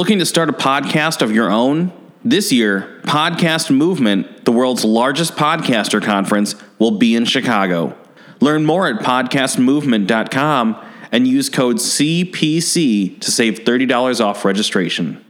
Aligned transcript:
Looking 0.00 0.20
to 0.20 0.24
start 0.24 0.48
a 0.48 0.54
podcast 0.54 1.20
of 1.20 1.30
your 1.30 1.50
own? 1.50 1.92
This 2.24 2.50
year, 2.50 3.02
Podcast 3.02 3.68
Movement, 3.68 4.46
the 4.46 4.50
world's 4.50 4.82
largest 4.82 5.36
podcaster 5.36 6.02
conference, 6.02 6.54
will 6.78 6.92
be 6.92 7.14
in 7.14 7.26
Chicago. 7.26 7.94
Learn 8.40 8.64
more 8.64 8.88
at 8.88 9.04
podcastmovement.com 9.04 10.82
and 11.12 11.28
use 11.28 11.50
code 11.50 11.76
CPC 11.76 13.20
to 13.20 13.30
save 13.30 13.60
$30 13.60 14.24
off 14.24 14.42
registration. 14.42 15.22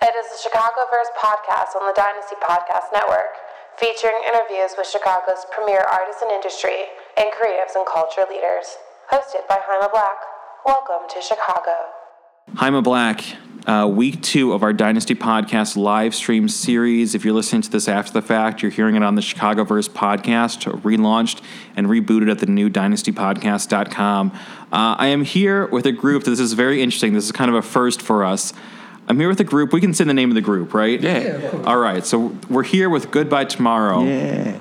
It 0.00 0.14
is 0.16 0.32
the 0.32 0.48
Chicagoverse 0.48 1.12
podcast 1.22 1.76
on 1.78 1.86
the 1.86 1.92
Dynasty 1.94 2.36
Podcast 2.42 2.94
Network, 2.94 3.36
featuring 3.76 4.16
interviews 4.26 4.70
with 4.78 4.86
Chicago's 4.86 5.44
premier 5.52 5.80
artists 5.80 6.22
and 6.22 6.30
industry 6.30 6.88
and 7.18 7.28
creatives 7.34 7.76
and 7.76 7.84
culture 7.86 8.24
leaders. 8.30 8.78
Hosted 9.12 9.46
by 9.46 9.58
Jaime 9.60 9.90
Black. 9.92 10.16
Welcome 10.64 11.06
to 11.10 11.20
Chicago. 11.20 11.76
Jaime 12.56 12.80
Black, 12.80 13.22
uh, 13.70 13.86
week 13.86 14.20
two 14.20 14.52
of 14.52 14.64
our 14.64 14.72
Dynasty 14.72 15.14
Podcast 15.14 15.76
live 15.76 16.12
stream 16.12 16.48
series. 16.48 17.14
If 17.14 17.24
you're 17.24 17.34
listening 17.34 17.62
to 17.62 17.70
this 17.70 17.86
after 17.86 18.12
the 18.12 18.20
fact, 18.20 18.62
you're 18.62 18.70
hearing 18.72 18.96
it 18.96 19.04
on 19.04 19.14
the 19.14 19.20
Chicagoverse 19.20 19.88
podcast, 19.88 20.64
relaunched 20.80 21.40
and 21.76 21.86
rebooted 21.86 22.28
at 22.28 22.40
the 22.40 22.46
new 22.46 22.68
dynastypodcast.com. 22.68 24.32
Uh, 24.34 24.36
I 24.72 25.06
am 25.06 25.22
here 25.22 25.66
with 25.66 25.86
a 25.86 25.92
group. 25.92 26.24
This 26.24 26.40
is 26.40 26.54
very 26.54 26.82
interesting. 26.82 27.12
This 27.12 27.24
is 27.26 27.30
kind 27.30 27.48
of 27.48 27.54
a 27.54 27.62
first 27.62 28.02
for 28.02 28.24
us. 28.24 28.52
I'm 29.06 29.20
here 29.20 29.28
with 29.28 29.38
a 29.38 29.44
group. 29.44 29.72
We 29.72 29.80
can 29.80 29.94
say 29.94 30.02
the 30.02 30.14
name 30.14 30.32
of 30.32 30.34
the 30.34 30.40
group, 30.40 30.74
right? 30.74 31.00
Yeah. 31.00 31.62
All 31.64 31.78
right. 31.78 32.04
So 32.04 32.36
we're 32.48 32.64
here 32.64 32.90
with 32.90 33.12
Goodbye 33.12 33.44
Tomorrow. 33.44 34.02
Yeah. 34.02 34.58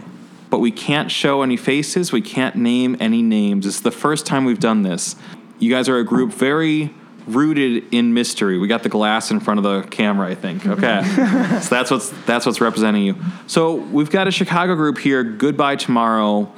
But 0.52 0.59
we 0.59 0.70
can't 0.70 1.09
show 1.09 1.41
any 1.41 1.58
faces. 1.58 2.12
We 2.12 2.22
can't 2.22 2.55
name 2.55 2.95
any 3.00 3.23
names. 3.23 3.66
It's 3.66 3.80
the 3.80 3.91
first 3.91 4.28
time 4.28 4.45
we've 4.45 4.59
done 4.59 4.84
this. 4.84 5.16
You 5.58 5.72
guys 5.72 5.89
are 5.89 5.98
a 5.98 6.05
group 6.05 6.31
very 6.31 6.94
rooted 7.28 7.86
in 7.94 8.14
mystery. 8.14 8.58
We 8.58 8.68
got 8.68 8.84
the 8.84 8.90
glass 8.90 9.32
in 9.32 9.40
front 9.40 9.59
of 9.59 9.64
the 9.64 9.88
camera, 9.90 10.28
I 10.28 10.36
think. 10.36 10.66
Okay. 10.66 11.04
so 11.62 11.70
that's 11.76 11.92
what's 11.92 12.09
that's 12.26 12.45
what's 12.45 12.62
representing 12.62 13.04
you. 13.04 13.16
So 13.48 13.75
we've 13.75 14.09
got 14.09 14.28
a 14.28 14.31
Chicago 14.31 14.75
group 14.75 14.98
here, 14.98 15.23
Goodbye 15.23 15.75
Tomorrow. 15.75 16.52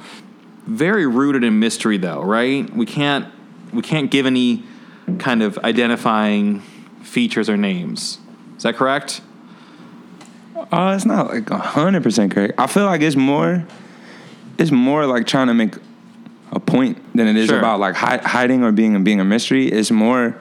Very 0.66 1.06
rooted 1.06 1.44
in 1.44 1.58
mystery 1.58 1.98
though, 1.98 2.22
right? 2.22 2.68
We 2.74 2.86
can't 2.86 3.26
we 3.72 3.82
can't 3.82 4.10
give 4.10 4.26
any 4.26 4.64
kind 5.18 5.42
of 5.42 5.58
identifying 5.58 6.60
features 7.02 7.48
or 7.48 7.56
names. 7.56 8.18
Is 8.56 8.62
that 8.62 8.76
correct? 8.76 9.20
Uh, 10.70 10.92
it's 10.96 11.04
not 11.04 11.28
like 11.28 11.48
hundred 11.50 12.02
percent 12.02 12.32
correct. 12.32 12.54
I 12.58 12.66
feel 12.66 12.84
like 12.86 13.00
it's 13.02 13.16
more, 13.16 13.66
it's 14.58 14.70
more 14.70 15.06
like 15.06 15.26
trying 15.26 15.48
to 15.48 15.54
make 15.54 15.74
a 16.52 16.60
point 16.60 16.98
than 17.16 17.26
it 17.26 17.36
is 17.36 17.48
Sure. 17.48 17.58
about 17.58 17.80
like 17.80 17.94
hi- 17.94 18.18
hiding 18.22 18.62
or 18.62 18.70
being 18.72 19.02
being 19.02 19.20
a 19.20 19.24
mystery. 19.24 19.66
It's 19.66 19.90
more 19.90 20.40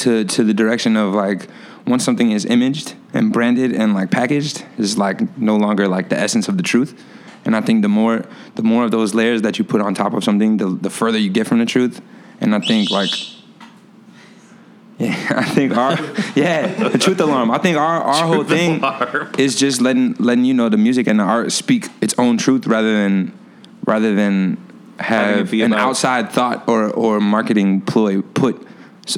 to 0.00 0.24
to 0.24 0.44
the 0.44 0.54
direction 0.54 0.96
of 0.96 1.14
like 1.14 1.48
once 1.86 2.04
something 2.04 2.30
is 2.30 2.44
imaged 2.44 2.94
and 3.12 3.32
branded 3.32 3.72
and 3.72 3.94
like 3.94 4.10
packaged, 4.10 4.64
is 4.78 4.98
like 4.98 5.36
no 5.38 5.56
longer 5.56 5.88
like 5.88 6.08
the 6.08 6.18
essence 6.18 6.48
of 6.48 6.56
the 6.56 6.62
truth. 6.62 7.00
And 7.44 7.56
I 7.56 7.60
think 7.60 7.82
the 7.82 7.88
more 7.88 8.24
the 8.54 8.62
more 8.62 8.84
of 8.84 8.90
those 8.90 9.14
layers 9.14 9.42
that 9.42 9.58
you 9.58 9.64
put 9.64 9.80
on 9.80 9.94
top 9.94 10.12
of 10.12 10.24
something, 10.24 10.58
the 10.58 10.68
the 10.68 10.90
further 10.90 11.18
you 11.18 11.30
get 11.30 11.46
from 11.46 11.58
the 11.58 11.66
truth. 11.66 12.00
And 12.40 12.54
I 12.54 12.60
think 12.60 12.90
like 12.90 13.10
yeah, 14.98 15.32
I 15.34 15.44
think 15.44 15.76
our 15.76 15.92
yeah, 16.34 16.88
the 16.88 16.98
truth 16.98 17.20
alarm. 17.20 17.50
I 17.50 17.58
think 17.58 17.76
our 17.76 18.02
our 18.02 18.26
whole 18.26 18.44
thing 18.44 18.78
alarm. 18.78 19.32
is 19.38 19.56
just 19.56 19.80
letting 19.80 20.14
letting 20.14 20.44
you 20.44 20.54
know 20.54 20.68
the 20.68 20.76
music 20.76 21.06
and 21.06 21.20
the 21.20 21.24
art 21.24 21.52
speak 21.52 21.88
its 22.00 22.14
own 22.18 22.36
truth 22.36 22.66
rather 22.66 22.92
than 22.92 23.32
rather 23.86 24.14
than 24.14 24.58
have 24.98 25.52
an 25.54 25.72
outside 25.72 26.30
thought 26.30 26.68
or 26.68 26.90
or 26.90 27.20
marketing 27.20 27.80
ploy 27.80 28.20
put 28.20 28.66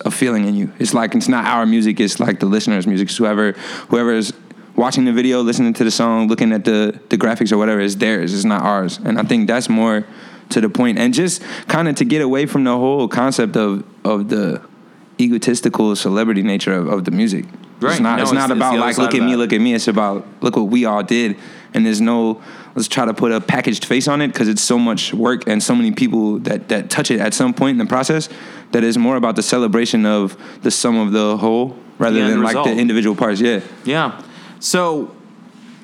a 0.05 0.11
feeling 0.11 0.47
in 0.47 0.55
you. 0.55 0.73
It's 0.79 0.95
like 0.95 1.15
it's 1.15 1.29
not 1.29 1.45
our 1.47 1.67
music. 1.67 2.01
It's 2.01 2.21
like 2.21 2.41
the 2.41 2.47
listener's 2.47 2.87
music. 2.87 3.09
It's 3.09 3.17
whoever 3.17 3.53
whoever 3.89 4.13
is 4.13 4.33
watching 4.77 5.05
the 5.05 5.13
video, 5.13 5.43
listening 5.43 5.73
to 5.75 5.85
the 5.85 5.91
song, 5.91 6.29
looking 6.29 6.53
at 6.53 6.65
the 6.65 6.99
the 7.09 7.17
graphics 7.19 7.53
or 7.53 7.59
whatever 7.59 7.81
is 7.81 7.97
theirs. 7.97 8.35
It's 8.35 8.45
not 8.45 8.63
ours. 8.63 8.99
And 9.05 9.19
I 9.19 9.23
think 9.23 9.47
that's 9.47 9.69
more 9.69 10.05
to 10.51 10.61
the 10.61 10.69
point. 10.69 10.99
And 10.99 11.13
just 11.15 11.43
kind 11.69 11.89
of 11.89 11.95
to 11.97 12.05
get 12.05 12.23
away 12.23 12.47
from 12.47 12.65
the 12.65 12.77
whole 12.77 13.09
concept 13.09 13.57
of 13.57 13.85
of 14.05 14.29
the 14.29 14.61
egotistical 15.21 15.95
celebrity 15.97 16.43
nature 16.43 16.73
of, 16.75 16.89
of 16.89 17.05
the 17.05 17.11
music. 17.11 17.45
Right. 17.81 17.93
It's 17.93 18.01
not. 18.01 18.17
No, 18.17 18.23
it's 18.23 18.33
it's- 18.33 18.49
not 18.49 18.51
it's 18.51 18.59
about 18.59 18.79
like 18.79 18.99
look 18.99 19.15
at 19.15 19.23
me, 19.23 19.37
look 19.37 19.53
at 19.53 19.61
me. 19.61 19.75
It's 19.75 19.89
about 19.89 20.27
look 20.41 20.57
what 20.57 20.69
we 20.69 20.85
all 20.85 21.03
did, 21.03 21.37
and 21.75 21.85
there's 21.85 22.01
no 22.01 22.41
let's 22.75 22.89
try 22.89 23.05
to 23.05 23.15
put 23.15 23.33
a 23.33 23.41
packaged 23.41 23.85
face 23.85 24.09
on 24.09 24.21
it 24.21 24.29
because 24.29 24.49
it's 24.49 24.63
so 24.63 24.79
much 24.79 25.13
work 25.13 25.47
and 25.47 25.63
so 25.63 25.75
many 25.75 25.93
people 25.93 26.39
that 26.41 26.69
that 26.69 26.91
touch 26.91 27.11
it 27.11 27.21
at 27.21 27.35
some 27.35 27.53
point 27.55 27.73
in 27.73 27.79
the 27.79 27.87
process 27.87 28.29
that 28.73 28.83
is 28.85 28.97
more 28.97 29.17
about 29.17 29.37
the 29.37 29.43
celebration 29.43 30.07
of 30.07 30.37
the 30.63 30.71
sum 30.71 30.97
of 30.97 31.13
the 31.13 31.37
whole 31.37 31.77
rather 31.99 32.19
than 32.29 32.41
like 32.43 32.49
result. 32.49 32.67
the 32.67 32.77
individual 32.77 33.15
parts. 33.15 33.41
Yeah. 33.41 33.61
Yeah. 33.85 34.23
So 34.61 35.15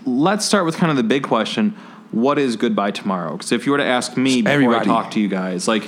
let's 0.07 0.45
start 0.45 0.65
with 0.65 0.77
kind 0.77 0.91
of 0.91 0.97
the 0.97 1.03
big 1.03 1.23
question. 1.23 1.77
What 2.11 2.39
is 2.39 2.57
Goodbye 2.57 2.93
Tomorrow? 2.93 3.33
Because 3.33 3.53
if 3.53 3.67
you 3.67 3.73
were 3.73 3.79
to 3.79 3.85
ask 3.85 4.17
me 4.17 4.41
before 4.41 4.75
I 4.75 4.85
talk 4.85 5.11
to 5.13 5.21
you 5.21 5.29
guys, 5.29 5.69
like 5.69 5.87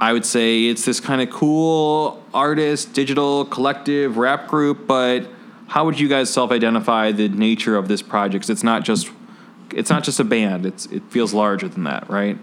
I 0.00 0.12
would 0.12 0.24
say 0.24 0.64
it's 0.66 0.84
this 0.84 1.00
kind 1.00 1.20
of 1.20 1.30
cool 1.30 2.22
artist, 2.32 2.94
digital, 2.94 3.44
collective, 3.44 4.16
rap 4.16 4.48
group, 4.48 4.86
but 4.86 5.26
how 5.66 5.84
would 5.84 6.00
you 6.00 6.08
guys 6.08 6.30
self-identify 6.30 7.12
the 7.12 7.28
nature 7.28 7.76
of 7.76 7.88
this 7.88 8.00
project? 8.00 8.44
'Cause 8.44 8.50
it's 8.50 8.64
not 8.64 8.84
just 8.84 9.10
it's 9.74 9.90
not 9.90 10.04
just 10.04 10.20
a 10.20 10.24
band. 10.24 10.66
It's 10.66 10.86
it 10.86 11.02
feels 11.10 11.34
larger 11.34 11.68
than 11.68 11.84
that, 11.84 12.08
right? 12.08 12.38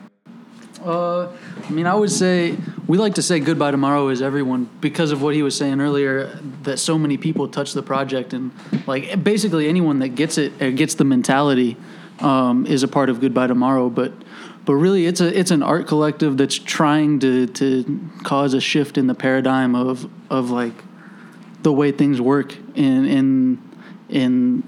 Uh, 0.84 1.28
I 1.28 1.70
mean, 1.70 1.86
I 1.86 1.94
would 1.94 2.12
say 2.12 2.56
we 2.88 2.98
like 2.98 3.16
to 3.16 3.22
say 3.22 3.40
goodbye 3.40 3.72
tomorrow 3.72 4.10
is 4.10 4.22
everyone 4.22 4.70
because 4.82 5.12
of 5.12 5.22
what 5.22 5.36
he 5.36 5.44
was 5.44 5.56
saying 5.56 5.80
earlier 5.80 6.40
that 6.64 6.78
so 6.78 6.98
many 6.98 7.18
people 7.18 7.48
touch 7.48 7.74
the 7.74 7.84
project 7.84 8.34
and 8.34 8.52
like 8.88 9.24
basically 9.24 9.68
anyone 9.68 10.00
that 10.00 10.10
gets 10.10 10.38
it 10.38 10.60
or 10.62 10.72
gets 10.72 10.96
the 10.96 11.04
mentality 11.04 11.78
um, 12.20 12.66
is 12.66 12.84
a 12.84 12.88
part 12.88 13.10
of 13.10 13.22
goodbye 13.22 13.48
tomorrow. 13.48 13.90
But 13.90 14.14
but 14.66 14.76
really, 14.76 15.06
it's 15.06 15.22
a 15.22 15.38
it's 15.38 15.52
an 15.52 15.64
art 15.64 15.88
collective 15.88 16.38
that's 16.38 16.56
trying 16.56 17.20
to 17.20 17.48
to 17.48 18.10
cause 18.24 18.54
a 18.54 18.62
shift 18.62 18.98
in 18.98 19.08
the 19.08 19.16
paradigm 19.16 19.76
of 19.76 20.10
of 20.32 20.50
like 20.50 20.74
the 21.62 21.72
way 21.72 21.92
things 21.92 22.20
work 22.20 22.56
in 22.76 23.06
in 23.06 23.70
in 24.10 24.64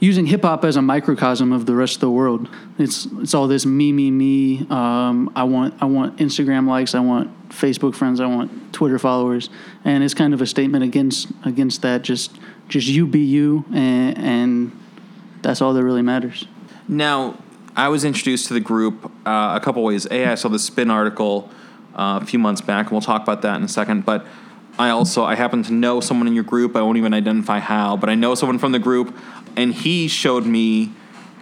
using 0.00 0.26
hip 0.26 0.42
hop 0.42 0.64
as 0.64 0.76
a 0.76 0.82
microcosm 0.82 1.52
of 1.52 1.66
the 1.66 1.74
rest 1.74 1.96
of 1.96 2.00
the 2.00 2.10
world. 2.10 2.48
It's 2.78 3.06
it's 3.18 3.34
all 3.34 3.48
this 3.48 3.64
me 3.66 3.92
me 3.92 4.10
me. 4.10 4.66
Um, 4.70 5.32
I 5.34 5.44
want 5.44 5.74
I 5.80 5.86
want 5.86 6.18
Instagram 6.18 6.68
likes. 6.68 6.94
I 6.94 7.00
want 7.00 7.48
Facebook 7.48 7.94
friends. 7.94 8.20
I 8.20 8.26
want 8.26 8.72
Twitter 8.72 8.98
followers. 8.98 9.48
And 9.84 10.04
it's 10.04 10.14
kind 10.14 10.34
of 10.34 10.42
a 10.42 10.46
statement 10.46 10.84
against 10.84 11.28
against 11.44 11.82
that. 11.82 12.02
Just 12.02 12.38
just 12.68 12.88
you 12.88 13.06
be 13.06 13.20
you, 13.20 13.64
and, 13.72 14.18
and 14.18 14.80
that's 15.42 15.62
all 15.62 15.72
that 15.72 15.84
really 15.84 16.02
matters. 16.02 16.46
Now, 16.88 17.38
I 17.76 17.88
was 17.88 18.04
introduced 18.04 18.48
to 18.48 18.54
the 18.54 18.60
group 18.60 19.04
uh, 19.26 19.56
a 19.56 19.60
couple 19.62 19.82
ways. 19.84 20.06
A, 20.10 20.26
I 20.26 20.34
saw 20.34 20.48
the 20.48 20.58
Spin 20.58 20.90
article 20.90 21.50
uh, 21.94 22.20
a 22.22 22.26
few 22.26 22.38
months 22.38 22.60
back, 22.60 22.86
and 22.86 22.92
we'll 22.92 23.00
talk 23.00 23.22
about 23.22 23.42
that 23.42 23.56
in 23.56 23.62
a 23.62 23.68
second. 23.68 24.04
But 24.04 24.26
I 24.78 24.90
also 24.90 25.24
I 25.24 25.34
happen 25.34 25.62
to 25.64 25.72
know 25.72 26.00
someone 26.00 26.26
in 26.26 26.34
your 26.34 26.44
group. 26.44 26.76
I 26.76 26.82
won't 26.82 26.98
even 26.98 27.14
identify 27.14 27.60
how, 27.60 27.96
but 27.96 28.10
I 28.10 28.14
know 28.14 28.34
someone 28.34 28.58
from 28.58 28.72
the 28.72 28.78
group, 28.78 29.16
and 29.56 29.74
he 29.74 30.08
showed 30.08 30.46
me. 30.46 30.92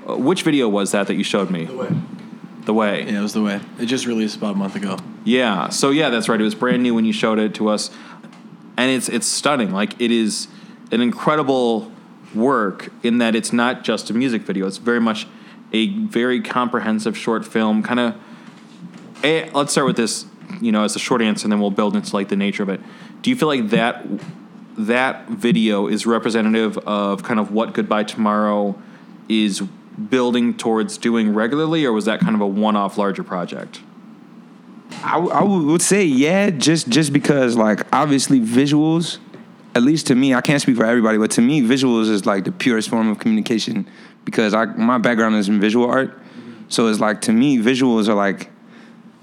Uh, 0.09 0.17
which 0.17 0.43
video 0.43 0.69
was 0.69 0.93
that 0.93 1.07
that 1.07 1.15
you 1.15 1.25
showed 1.25 1.51
me? 1.51 1.65
The 1.65 1.77
way. 1.77 1.89
The 2.65 2.75
way. 2.75 3.05
Yeah, 3.05 3.19
it 3.19 3.23
was 3.23 3.33
the 3.33 3.43
way. 3.43 3.61
It 3.79 3.87
just 3.87 4.07
released 4.07 4.37
about 4.37 4.55
a 4.55 4.59
month 4.59 4.77
ago. 4.77 4.99
Yeah. 5.25 5.69
So 5.71 5.91
yeah, 5.91 6.11
that's 6.11 6.29
right. 6.29 6.41
It 6.41 6.45
was 6.45 6.55
brand 6.55 6.83
new 6.83 6.95
when 6.95 7.05
you 7.05 7.13
showed 7.13 7.39
it 7.39 7.55
to 7.57 7.69
us, 7.69 7.91
and 8.77 8.91
it's 8.91 9.09
it's 9.09 9.27
stunning. 9.27 9.71
Like 9.71 10.01
it 10.01 10.11
is 10.11 10.49
an 10.93 11.01
incredible 11.01 11.91
work 12.35 12.91
in 13.03 13.19
that 13.19 13.35
it's 13.35 13.53
not 13.53 13.85
just 13.85 14.11
a 14.11 14.15
music 14.15 14.43
video. 14.43 14.67
It's 14.67 14.79
very 14.79 15.01
much 15.01 15.27
a 15.73 15.89
very 15.89 16.41
comprehensive 16.41 17.17
short 17.17 17.45
film. 17.47 17.83
Kind 17.83 18.01
of. 18.01 18.15
Let's 19.55 19.73
start 19.73 19.87
with 19.87 19.97
this. 19.97 20.27
You 20.61 20.71
know, 20.71 20.85
as 20.85 20.95
a 20.95 20.99
short 20.99 21.23
answer, 21.23 21.47
and 21.47 21.53
then 21.53 21.61
we'll 21.61 21.71
build 21.71 21.97
into 21.97 22.15
like 22.15 22.29
the 22.29 22.37
nature 22.37 22.63
of 22.63 22.69
it. 22.69 22.81
Do 23.23 23.31
you 23.31 23.37
feel 23.37 23.49
like 23.49 23.71
that 23.71 24.05
that 24.77 25.29
video 25.29 25.87
is 25.87 26.07
representative 26.07 26.77
of 26.79 27.23
kind 27.23 27.39
of 27.39 27.53
what 27.53 27.75
Goodbye 27.75 28.05
Tomorrow 28.05 28.77
is 29.29 29.63
building 30.11 30.57
towards 30.57 30.99
doing 30.99 31.33
regularly, 31.33 31.85
or 31.85 31.93
was 31.93 32.05
that 32.07 32.21
kind 32.21 32.35
of 32.35 32.41
a 32.41 32.47
one-off 32.47 32.99
larger 32.99 33.23
project? 33.23 33.81
I, 35.03 35.19
I 35.19 35.43
would 35.43 35.83
say 35.83 36.05
yeah, 36.05 36.51
just 36.51 36.89
just 36.89 37.13
because 37.13 37.57
like 37.57 37.87
obviously 37.93 38.41
visuals, 38.41 39.19
at 39.75 39.83
least 39.83 40.07
to 40.09 40.15
me, 40.15 40.35
I 40.35 40.41
can't 40.41 40.61
speak 40.61 40.77
for 40.77 40.85
everybody, 40.85 41.19
but 41.19 41.31
to 41.33 41.41
me, 41.41 41.63
visuals 41.63 42.09
is 42.09 42.27
like 42.27 42.45
the 42.45 42.53
purest 42.53 42.89
form 42.89 43.09
of 43.09 43.19
communication 43.19 43.89
because 44.25 44.55
I 44.55 44.67
my 44.67 44.99
background 44.99 45.37
is 45.37 45.49
in 45.49 45.61
visual 45.61 45.89
art, 45.91 46.19
so 46.69 46.87
it's 46.89 47.01
like 47.01 47.21
to 47.23 47.33
me, 47.33 47.59
visuals 47.59 48.09
are 48.09 48.15
like 48.15 48.51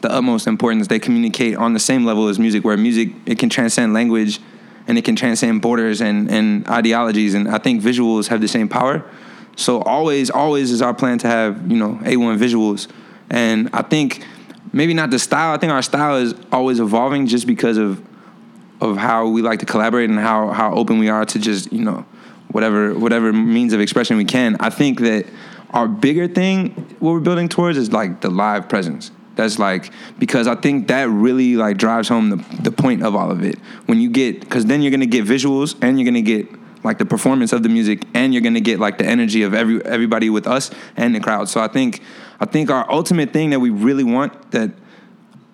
the 0.02 0.12
utmost 0.12 0.48
importance. 0.48 0.88
They 0.88 1.00
communicate 1.00 1.56
on 1.56 1.74
the 1.74 1.80
same 1.80 2.06
level 2.06 2.28
as 2.28 2.40
music, 2.40 2.64
where 2.64 2.78
music 2.78 3.10
it 3.26 3.38
can 3.38 3.50
transcend 3.50 3.94
language 3.94 4.40
and 4.88 4.98
it 4.98 5.06
can 5.06 5.16
transcend 5.16 5.62
borders 5.62 6.02
and 6.02 6.30
and 6.30 6.68
ideologies, 6.68 7.34
and 7.34 7.48
I 7.48 7.58
think 7.58 7.82
visuals 7.82 8.28
have 8.28 8.42
the 8.42 8.48
same 8.48 8.68
power. 8.68 9.04
So 9.56 9.82
always, 9.82 10.30
always 10.30 10.72
is 10.72 10.82
our 10.82 10.94
plan 10.94 11.18
to 11.20 11.28
have 11.28 11.72
you 11.72 11.78
know 11.78 12.00
A1 12.04 12.38
visuals, 12.38 12.88
and 13.30 13.70
I 13.74 13.82
think 13.82 14.26
maybe 14.74 14.94
not 14.94 15.12
the 15.12 15.20
style. 15.20 15.54
I 15.54 15.58
think 15.58 15.72
our 15.72 15.82
style 15.82 16.18
is 16.18 16.34
always 16.52 16.80
evolving 16.80 17.28
just 17.28 17.48
because 17.48 17.78
of 17.78 18.02
of 18.80 18.98
how 18.98 19.28
we 19.28 19.42
like 19.42 19.60
to 19.60 19.66
collaborate 19.66 20.10
and 20.10 20.20
how 20.20 20.50
how 20.50 20.74
open 20.74 20.98
we 20.98 21.10
are 21.10 21.26
to 21.26 21.40
just 21.40 21.72
you 21.72 21.84
know 21.84 22.06
whatever 22.52 22.94
whatever 22.98 23.32
means 23.32 23.74
of 23.74 23.80
expression 23.80 24.18
we 24.18 24.26
can. 24.26 24.58
I 24.60 24.70
think 24.70 25.00
that 25.02 25.26
our 25.72 25.88
bigger 25.88 26.28
thing, 26.28 26.72
what 27.00 27.14
we're 27.14 27.20
building 27.20 27.48
towards, 27.48 27.78
is 27.78 27.92
like 27.92 28.22
the 28.22 28.30
live 28.30 28.68
presence. 28.68 29.12
That's 29.36 29.58
like 29.60 29.92
because 30.20 30.48
I 30.48 30.56
think 30.56 30.88
that 30.90 31.08
really 31.10 31.56
like 31.56 31.78
drives 31.78 32.10
home 32.10 32.30
the 32.30 32.46
the 32.62 32.72
point 32.72 33.04
of 33.04 33.16
all 33.16 33.32
of 33.32 33.44
it. 33.44 33.58
When 33.86 34.00
you 34.02 34.10
get 34.10 34.40
because 34.42 34.66
then 34.66 34.82
you're 34.82 34.92
gonna 34.92 35.06
get 35.06 35.26
visuals 35.26 35.76
and 35.82 36.00
you're 36.00 36.06
gonna 36.06 36.22
get 36.22 36.48
like 36.84 36.98
the 36.98 37.06
performance 37.06 37.54
of 37.54 37.64
the 37.64 37.70
music 37.70 38.04
and 38.14 38.34
you're 38.34 38.42
gonna 38.44 38.60
get 38.60 38.80
like 38.80 38.98
the 38.98 39.06
energy 39.06 39.44
of 39.44 39.54
every 39.54 39.84
everybody 39.86 40.30
with 40.30 40.48
us 40.48 40.72
and 40.98 41.16
the 41.16 41.20
crowd. 41.20 41.48
So 41.48 41.62
I 41.62 41.68
think 41.68 42.02
I 42.40 42.46
think 42.46 42.70
our 42.70 42.90
ultimate 42.92 43.32
thing 43.32 43.52
that 43.52 43.60
we 43.60 43.70
really 43.70 44.04
want 44.04 44.52
that 44.52 44.72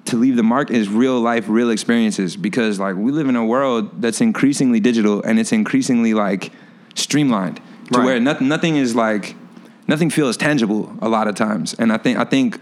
to 0.05 0.15
leave 0.15 0.37
the 0.37 0.43
mark 0.43 0.71
is 0.71 0.87
real 0.87 1.19
life, 1.19 1.45
real 1.49 1.69
experiences 1.69 2.37
because 2.37 2.79
like 2.79 2.95
we 2.95 3.11
live 3.11 3.27
in 3.27 3.35
a 3.35 3.45
world 3.45 4.01
that's 4.01 4.21
increasingly 4.21 4.79
digital 4.79 5.21
and 5.23 5.37
it's 5.37 5.51
increasingly 5.51 6.13
like 6.13 6.51
streamlined 6.95 7.57
to 7.91 7.99
Right. 7.99 8.05
where 8.05 8.19
nothing 8.19 8.47
nothing 8.47 8.75
is 8.77 8.95
like 8.95 9.35
nothing 9.87 10.09
feels 10.09 10.35
tangible 10.37 10.93
a 11.01 11.09
lot 11.09 11.27
of 11.27 11.35
times. 11.35 11.73
And 11.77 11.91
I 11.93 11.97
think 11.97 12.17
I 12.17 12.23
think 12.23 12.59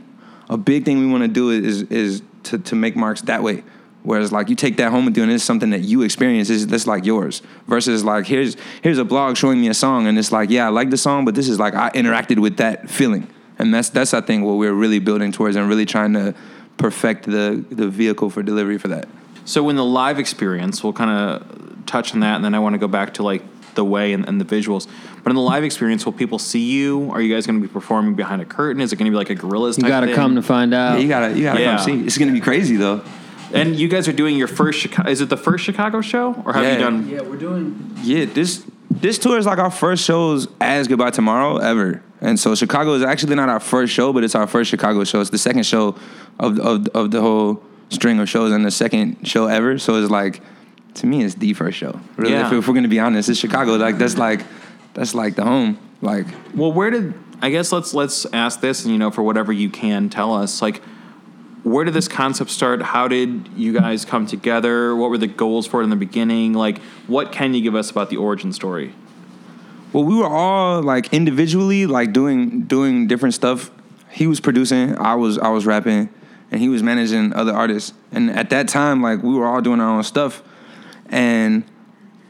a 0.50 0.58
big 0.58 0.86
thing 0.86 1.00
we 1.00 1.08
want 1.08 1.24
to 1.24 1.28
do 1.28 1.50
is 1.50 1.84
is 1.84 2.22
to 2.44 2.58
to 2.60 2.76
make 2.76 2.96
marks 2.96 3.22
that 3.22 3.44
way. 3.44 3.64
Whereas 4.04 4.32
like 4.32 4.50
you 4.50 4.56
take 4.56 4.78
that 4.78 4.92
home 4.92 5.06
with 5.06 5.18
you 5.18 5.24
and 5.24 5.32
it's 5.32 5.44
something 5.44 5.72
that 5.72 5.82
you 5.82 6.04
experience 6.04 6.52
is 6.52 6.68
that's 6.68 6.86
like 6.86 7.06
yours. 7.06 7.42
Versus 7.68 8.04
like 8.04 8.28
here's 8.28 8.56
here's 8.84 9.00
a 9.00 9.06
blog 9.06 9.36
showing 9.36 9.60
me 9.60 9.68
a 9.68 9.74
song 9.74 10.06
and 10.06 10.18
it's 10.20 10.32
like, 10.32 10.52
yeah, 10.52 10.68
I 10.68 10.70
like 10.70 10.92
the 10.92 10.98
song, 10.98 11.26
but 11.26 11.34
this 11.34 11.50
is 11.50 11.60
like 11.60 11.74
I 11.74 11.90
interacted 11.90 12.40
with 12.40 12.58
that 12.58 12.90
feeling. 12.90 13.28
And 13.58 13.74
that's 13.74 13.90
that's 13.90 14.14
I 14.14 14.22
think 14.22 14.46
what 14.46 14.54
we're 14.54 14.74
really 14.74 15.00
building 15.00 15.32
towards 15.32 15.56
and 15.56 15.68
really 15.68 15.86
trying 15.86 16.14
to 16.14 16.36
perfect 16.78 17.26
the 17.26 17.66
the 17.72 17.88
vehicle 17.88 18.30
for 18.30 18.44
delivery 18.44 18.78
for 18.78 18.90
that. 18.90 19.08
So 19.46 19.70
in 19.70 19.76
the 19.76 19.86
live 19.86 20.20
experience, 20.20 20.84
we'll 20.84 20.94
kind 20.94 21.12
of 21.12 21.86
touch 21.86 22.14
on 22.14 22.20
that, 22.20 22.36
and 22.36 22.46
then 22.46 22.56
I 22.56 22.60
want 22.60 22.74
to 22.74 22.80
go 22.80 22.88
back 22.88 23.16
to 23.16 23.24
like 23.24 23.44
the 23.76 23.86
way 23.86 24.14
and, 24.14 24.28
and 24.28 24.42
the 24.42 24.46
visuals. 24.46 24.88
But 25.24 25.30
in 25.32 25.36
the 25.36 25.42
live 25.42 25.64
experience, 25.64 26.06
will 26.06 26.14
people 26.14 26.40
see 26.40 26.62
you? 26.62 27.10
Are 27.12 27.22
you 27.22 27.34
guys 27.34 27.46
going 27.46 27.62
to 27.62 27.68
be 27.68 27.72
performing 27.72 28.16
behind 28.16 28.42
a 28.42 28.46
curtain? 28.46 28.82
Is 28.82 28.92
it 28.94 28.96
going 28.98 29.06
to 29.06 29.12
be 29.12 29.18
like 29.18 29.30
a 29.30 29.36
Gorillaz? 29.36 29.78
You 29.78 29.84
type 29.84 29.90
gotta 29.90 30.14
come 30.14 30.36
to 30.36 30.42
find 30.42 30.74
out. 30.74 30.94
Yeah, 30.96 31.00
you 31.02 31.08
gotta 31.10 31.38
you 31.38 31.44
gotta 31.44 31.62
Yeah. 31.62 31.76
come 31.78 31.86
see. 31.86 32.06
It's 32.06 32.18
gonna 32.18 32.32
be 32.32 32.42
crazy 32.42 32.76
though. 32.78 33.02
And 33.54 33.76
you 33.76 33.88
guys 33.88 34.08
are 34.08 34.14
doing 34.14 34.36
your 34.38 34.48
first 34.48 34.80
Chicago. 34.80 35.10
Is 35.10 35.22
it 35.22 35.30
the 35.30 35.38
first 35.38 35.64
Chicago 35.64 36.02
show, 36.02 36.34
or 36.46 36.54
have 36.54 36.64
Yeah. 36.64 36.74
you 36.74 36.80
done? 36.80 37.08
Yeah, 37.08 37.22
we're 37.22 37.38
doing. 37.38 37.92
Yeah, 38.04 38.26
this 38.26 38.64
this 38.90 39.18
tour 39.18 39.38
is 39.38 39.46
like 39.46 39.60
our 39.60 39.72
first 39.72 40.04
shows 40.04 40.48
as 40.60 40.88
Goodbye 40.88 41.12
Tomorrow 41.12 41.58
ever. 41.58 42.02
And 42.22 42.40
so 42.40 42.56
Chicago 42.56 42.94
is 42.94 43.04
actually 43.04 43.36
not 43.36 43.50
our 43.50 43.60
first 43.60 43.94
show, 43.94 44.12
but 44.14 44.24
it's 44.24 44.36
our 44.36 44.48
first 44.48 44.70
Chicago 44.70 45.04
show. 45.04 45.22
It's 45.22 45.30
the 45.30 45.38
second 45.38 45.66
show 45.66 45.96
of 46.40 46.60
of 46.60 46.88
of 46.90 47.12
the 47.12 47.22
whole 47.22 47.62
string 47.90 48.20
of 48.20 48.28
shows 48.28 48.52
and 48.52 48.66
the 48.66 48.72
second 48.72 49.28
show 49.28 49.46
ever. 49.48 49.78
So 49.78 49.96
it's 50.02 50.10
like 50.12 50.42
to 50.96 51.08
me 51.08 51.24
it's 51.24 51.36
the 51.36 51.54
first 51.54 51.78
show. 51.78 52.00
Really, 52.18 52.34
Yeah. 52.34 52.48
if, 52.48 52.54
if 52.54 52.68
we're 52.68 52.74
gonna 52.74 52.88
be 52.88 53.00
honest, 53.00 53.30
it's 53.30 53.40
Chicago. 53.40 53.76
Like 53.76 53.98
that's 53.98 54.18
like 54.18 54.42
that's 54.94 55.14
like 55.14 55.36
the 55.36 55.44
home. 55.44 55.78
Like 56.02 56.28
Well, 56.54 56.72
where 56.72 56.90
did 56.90 57.14
I 57.42 57.50
guess 57.50 57.72
let's 57.72 57.94
let's 57.94 58.26
ask 58.34 58.62
this, 58.62 58.84
and 58.86 58.92
you 58.92 58.98
know, 58.98 59.12
for 59.12 59.22
whatever 59.24 59.52
you 59.54 59.70
can 59.70 60.10
tell 60.10 60.34
us, 60.34 60.62
like. 60.62 60.82
Where 61.64 61.84
did 61.84 61.96
this 61.96 62.08
concept 62.08 62.52
start? 62.52 62.80
How 62.84 63.08
did 63.08 63.50
you 63.58 63.74
guys 63.74 64.06
come 64.06 64.28
together? 64.28 64.96
What 64.96 65.10
were 65.10 65.18
the 65.18 65.26
goals 65.26 65.66
for 65.66 65.82
it 65.82 65.86
in 65.86 65.90
the 65.90 65.96
beginning? 65.96 66.54
Like, 66.54 66.78
what 67.08 67.32
can 67.32 67.56
you 67.56 67.62
give 67.64 67.74
us 67.74 67.90
about 67.90 68.12
the 68.12 68.18
origin 68.18 68.54
story? 68.54 68.94
Well, 69.92 70.04
we 70.04 70.16
were 70.16 70.28
all 70.30 70.84
like 70.84 71.12
individually 71.12 71.88
like 71.88 72.14
doing 72.14 72.66
doing 72.66 73.08
different 73.08 73.34
stuff. 73.34 73.72
He 74.12 74.28
was 74.28 74.40
producing, 74.40 74.96
I 75.00 75.16
was 75.16 75.40
I 75.40 75.50
was 75.50 75.66
rapping, 75.66 76.10
and 76.52 76.62
he 76.62 76.70
was 76.70 76.84
managing 76.84 77.34
other 77.34 77.52
artists. 77.54 77.94
And 78.12 78.30
at 78.30 78.52
that 78.52 78.68
time, 78.68 79.02
like 79.02 79.24
we 79.24 79.34
were 79.34 79.48
all 79.48 79.60
doing 79.62 79.82
our 79.82 79.90
own 79.90 80.04
stuff, 80.04 80.44
and 81.10 81.64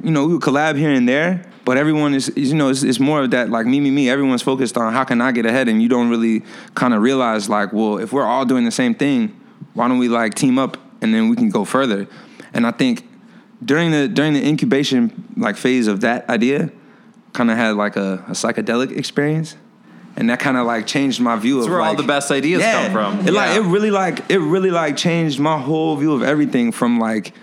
you 0.04 0.12
know 0.12 0.26
we 0.26 0.34
would 0.34 0.42
collab 0.42 0.78
here 0.78 0.92
and 0.92 1.08
there. 1.08 1.46
But 1.66 1.78
everyone 1.78 2.14
is, 2.14 2.30
is 2.30 2.52
you 2.52 2.56
know 2.56 2.70
it's, 2.70 2.84
it's 2.84 3.00
more 3.00 3.24
of 3.24 3.32
that 3.32 3.50
like 3.50 3.66
me 3.66 3.80
me 3.80 3.90
me. 3.90 4.10
Everyone's 4.10 4.44
focused 4.44 4.78
on 4.78 4.94
how 4.94 5.04
can 5.04 5.20
I 5.20 5.32
get 5.32 5.46
ahead, 5.46 5.68
and 5.68 5.82
you 5.82 5.90
don't 5.90 6.10
really 6.10 6.44
kind 6.76 6.94
of 6.94 7.02
realize 7.02 7.50
like 7.50 7.74
well 7.74 7.98
if 7.98 8.14
we're 8.14 8.26
all 8.26 8.46
doing 8.46 8.66
the 8.66 8.72
same 8.72 8.94
thing, 8.94 9.40
why 9.74 9.88
don't 9.88 9.98
we 9.98 10.08
like 10.08 10.36
team 10.36 10.60
up 10.60 10.78
and 11.02 11.14
then 11.14 11.30
we 11.30 11.36
can 11.36 11.50
go 11.50 11.66
further. 11.66 12.08
And 12.54 12.66
I 12.66 12.72
think 12.72 13.08
during 13.64 13.92
the 13.92 14.08
during 14.08 14.34
the 14.34 14.46
incubation 14.46 15.34
like 15.38 15.58
phase 15.58 15.88
of 15.88 16.02
that 16.02 16.30
idea, 16.30 16.72
kind 17.34 17.52
of 17.52 17.58
had 17.58 17.76
like 17.76 17.96
a, 17.96 18.24
a 18.28 18.32
psychedelic 18.32 18.96
experience, 18.98 19.56
and 20.16 20.30
that 20.30 20.40
kind 20.40 20.58
of 20.58 20.66
like 20.66 20.88
changed 20.88 21.20
my 21.20 21.36
view 21.36 21.56
That's 21.56 21.68
of 21.68 21.74
where 21.74 21.82
all 21.82 21.96
the 21.96 22.04
best 22.04 22.32
ideas 22.32 22.64
come 22.64 22.92
from. 22.92 23.28
It 23.28 23.34
like 23.34 23.56
it 23.58 23.62
really 23.62 23.92
like 23.92 24.30
it 24.30 24.40
really 24.40 24.72
like 24.72 24.98
changed 24.98 25.40
my 25.40 25.60
whole 25.60 25.96
view 25.96 26.14
of 26.14 26.24
everything 26.24 26.72
from 26.72 27.00
like 27.00 27.34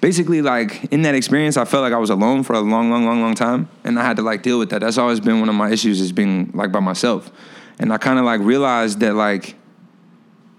basically 0.00 0.42
like 0.42 0.84
in 0.92 1.02
that 1.02 1.14
experience 1.14 1.56
I 1.56 1.64
felt 1.64 1.82
like 1.82 1.92
I 1.92 1.98
was 1.98 2.10
alone 2.10 2.42
for 2.42 2.54
a 2.54 2.60
long 2.60 2.90
long 2.90 3.04
long 3.04 3.20
long 3.20 3.34
time 3.34 3.68
and 3.84 3.98
I 3.98 4.04
had 4.04 4.16
to 4.16 4.22
like 4.22 4.42
deal 4.42 4.58
with 4.58 4.70
that. 4.70 4.80
That's 4.80 4.98
always 4.98 5.20
been 5.20 5.40
one 5.40 5.48
of 5.48 5.54
my 5.54 5.70
issues 5.70 6.00
is 6.00 6.12
being 6.12 6.50
like 6.54 6.72
by 6.72 6.80
myself. 6.80 7.30
And 7.78 7.92
I 7.92 7.98
kind 7.98 8.18
of 8.18 8.24
like 8.24 8.40
realized 8.40 9.00
that 9.00 9.14
like 9.14 9.56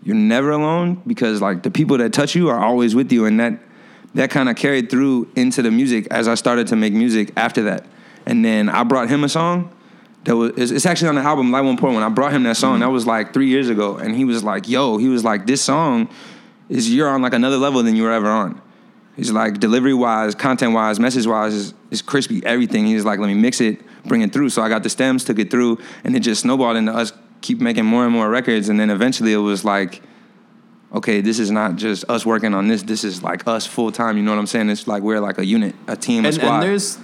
you're 0.03 0.15
never 0.15 0.51
alone 0.51 1.01
because 1.05 1.41
like 1.41 1.63
the 1.63 1.71
people 1.71 1.97
that 1.97 2.13
touch 2.13 2.35
you 2.35 2.49
are 2.49 2.59
always 2.59 2.95
with 2.95 3.11
you 3.11 3.25
and 3.25 3.39
that 3.39 3.59
that 4.13 4.29
kind 4.29 4.49
of 4.49 4.55
carried 4.55 4.89
through 4.89 5.29
into 5.35 5.61
the 5.61 5.71
music 5.71 6.07
as 6.11 6.27
I 6.27 6.35
started 6.35 6.67
to 6.67 6.75
make 6.75 6.93
music 6.93 7.31
after 7.37 7.63
that. 7.63 7.85
And 8.25 8.43
then 8.43 8.69
I 8.69 8.83
brought 8.83 9.09
him 9.09 9.23
a 9.23 9.29
song 9.29 9.73
that 10.25 10.35
was 10.35 10.71
it's, 10.71 10.85
actually 10.85 11.09
on 11.09 11.15
the 11.15 11.21
album 11.21 11.51
Light 11.51 11.61
One 11.61 11.77
Point. 11.77 11.95
When 11.95 12.03
I 12.03 12.09
brought 12.09 12.33
him 12.33 12.43
that 12.43 12.57
song, 12.57 12.81
that 12.81 12.91
was 12.91 13.07
like 13.07 13.33
three 13.33 13.47
years 13.47 13.69
ago, 13.69 13.97
and 13.97 14.15
he 14.15 14.25
was 14.25 14.43
like, 14.43 14.67
"Yo," 14.67 14.97
he 14.97 15.07
was 15.07 15.23
like, 15.23 15.47
"This 15.47 15.61
song 15.61 16.09
is 16.69 16.93
you're 16.93 17.09
on 17.09 17.21
like 17.21 17.33
another 17.33 17.57
level 17.57 17.81
than 17.81 17.95
you 17.95 18.03
were 18.03 18.11
ever 18.11 18.29
on." 18.29 18.61
He's 19.15 19.31
like 19.31 19.59
delivery 19.59 19.93
wise, 19.93 20.35
content 20.35 20.73
wise, 20.73 20.99
message 20.99 21.27
wise 21.27 21.53
is, 21.53 21.73
is 21.91 22.01
crispy. 22.01 22.43
Everything. 22.45 22.85
He's 22.85 23.05
like, 23.05 23.19
let 23.19 23.27
me 23.27 23.33
mix 23.33 23.59
it, 23.61 23.79
bring 24.05 24.21
it 24.21 24.31
through. 24.31 24.49
So 24.49 24.61
I 24.61 24.69
got 24.69 24.83
the 24.83 24.89
stems, 24.89 25.23
took 25.23 25.39
it 25.39 25.51
through, 25.51 25.79
and 26.03 26.15
it 26.15 26.21
just 26.21 26.41
snowballed 26.41 26.77
into 26.77 26.93
us 26.93 27.11
keep 27.41 27.59
making 27.59 27.85
more 27.85 28.03
and 28.05 28.13
more 28.13 28.29
records. 28.29 28.69
And 28.69 28.79
then 28.79 28.89
eventually 28.89 29.33
it 29.33 29.37
was 29.37 29.65
like, 29.65 30.01
okay, 30.93 31.21
this 31.21 31.39
is 31.39 31.51
not 31.51 31.75
just 31.75 32.05
us 32.09 32.25
working 32.25 32.53
on 32.53 32.67
this. 32.67 32.83
This 32.83 33.03
is 33.03 33.23
like 33.23 33.47
us 33.47 33.65
full 33.65 33.91
time. 33.91 34.17
You 34.17 34.23
know 34.23 34.31
what 34.31 34.39
I'm 34.39 34.47
saying? 34.47 34.69
It's 34.69 34.87
like 34.87 35.03
we're 35.03 35.19
like 35.19 35.37
a 35.37 35.45
unit, 35.45 35.75
a 35.87 35.95
team, 35.95 36.23
a 36.23 36.27
And, 36.27 36.35
squad. 36.35 36.53
and 36.55 36.63
there's, 36.63 36.97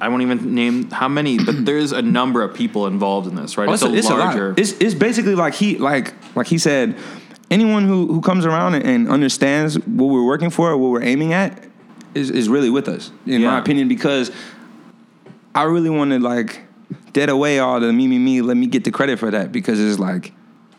I 0.00 0.08
won't 0.08 0.22
even 0.22 0.54
name 0.54 0.90
how 0.90 1.08
many, 1.08 1.38
but 1.38 1.64
there's 1.64 1.92
a 1.92 2.02
number 2.02 2.42
of 2.42 2.54
people 2.54 2.86
involved 2.86 3.26
in 3.28 3.34
this, 3.36 3.56
right? 3.56 3.68
Oh, 3.68 3.72
it's, 3.72 3.82
a 3.82 4.14
larger. 4.14 4.50
lot. 4.50 4.58
It's 4.58 4.72
it's 4.72 4.94
basically 4.94 5.34
like 5.34 5.54
he 5.54 5.78
like 5.78 6.12
like 6.36 6.46
he 6.46 6.58
said, 6.58 6.96
anyone 7.50 7.86
who 7.86 8.06
who 8.06 8.20
comes 8.20 8.44
around 8.46 8.74
and, 8.74 8.84
and 8.84 9.08
understands 9.08 9.76
what 9.86 10.06
we're 10.06 10.24
working 10.24 10.50
for, 10.50 10.70
or 10.70 10.76
what 10.76 10.90
we're 10.90 11.02
aiming 11.04 11.32
at, 11.32 11.62
is 12.14 12.30
is 12.30 12.48
really 12.48 12.70
with 12.70 12.88
us, 12.88 13.10
in 13.26 13.40
Yeah. 13.42 13.50
my 13.50 13.58
opinion. 13.58 13.88
Because 13.88 14.30
I 15.54 15.62
really 15.64 15.90
want 15.90 16.10
to 16.10 16.18
like 16.18 16.60
dead 17.12 17.28
away 17.28 17.58
all 17.58 17.80
the 17.80 17.92
me 17.92 18.06
me 18.08 18.18
me. 18.18 18.42
Let 18.42 18.56
me 18.56 18.66
get 18.66 18.84
the 18.84 18.90
credit 18.90 19.18
for 19.18 19.30
that 19.30 19.52
because 19.52 19.78
it's 19.80 19.98
like, 19.98 20.32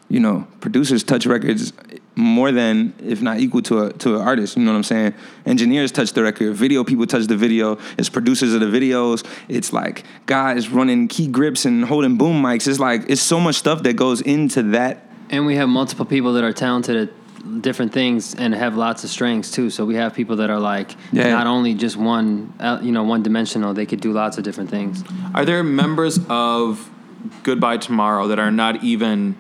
you 0.10 0.20
know, 0.20 0.48
producers 0.60 1.04
touch 1.04 1.26
records 1.26 1.72
more 2.18 2.50
than 2.52 2.94
if 3.04 3.22
not 3.22 3.40
equal 3.40 3.62
to 3.62 3.84
a 3.86 3.94
to 3.94 4.16
an 4.16 4.22
artist. 4.22 4.56
You 4.58 4.64
know 4.64 4.72
what 4.72 4.78
I'm 4.78 4.84
saying? 4.84 5.14
Engineers 5.46 5.92
touch 5.92 6.14
the 6.14 6.24
record. 6.24 6.54
Video 6.56 6.84
people 6.84 7.06
touch 7.06 7.28
the 7.28 7.38
video. 7.38 7.78
It's 7.98 8.10
producers 8.10 8.54
of 8.54 8.60
the 8.62 8.68
videos. 8.68 9.26
It's 9.50 9.72
like 9.74 10.04
guys 10.26 10.70
running 10.70 11.08
key 11.08 11.28
grips 11.28 11.66
and 11.66 11.86
holding 11.86 12.18
boom 12.18 12.42
mics. 12.42 12.68
It's 12.68 12.80
like 12.80 13.06
it's 13.10 13.22
so 13.22 13.40
much 13.40 13.56
stuff 13.56 13.84
that 13.84 13.96
goes 13.96 14.22
into 14.22 14.64
that. 14.72 15.05
And 15.30 15.46
we 15.46 15.56
have 15.56 15.70
multiple 15.70 16.06
people 16.06 16.34
that 16.34 16.44
are 16.44 16.54
talented 16.54 16.96
at 17.10 17.62
different 17.62 17.94
things 17.94 18.34
and 18.36 18.54
have 18.56 18.76
lots 18.76 19.04
of 19.04 19.10
strengths 19.10 19.52
too. 19.52 19.70
So 19.70 19.86
we 19.86 19.96
have 19.96 20.14
people 20.14 20.38
that 20.38 20.50
are 20.50 20.60
like 20.60 20.96
Yeah. 21.12 21.30
not 21.32 21.48
only 21.48 21.74
just 21.74 21.96
one, 21.98 22.54
uh, 22.60 22.80
you 22.82 22.92
know, 22.92 23.04
one 23.04 23.22
dimensional. 23.24 23.74
They 23.74 23.86
could 23.86 24.02
do 24.02 24.12
lots 24.12 24.38
of 24.38 24.44
different 24.44 24.70
things. 24.70 25.04
Are 25.34 25.46
there 25.46 25.64
members 25.64 26.20
of 26.30 26.90
Goodbye 27.44 27.78
Tomorrow 27.78 28.28
that 28.28 28.40
are 28.40 28.52
not 28.52 28.84
even 28.84 29.36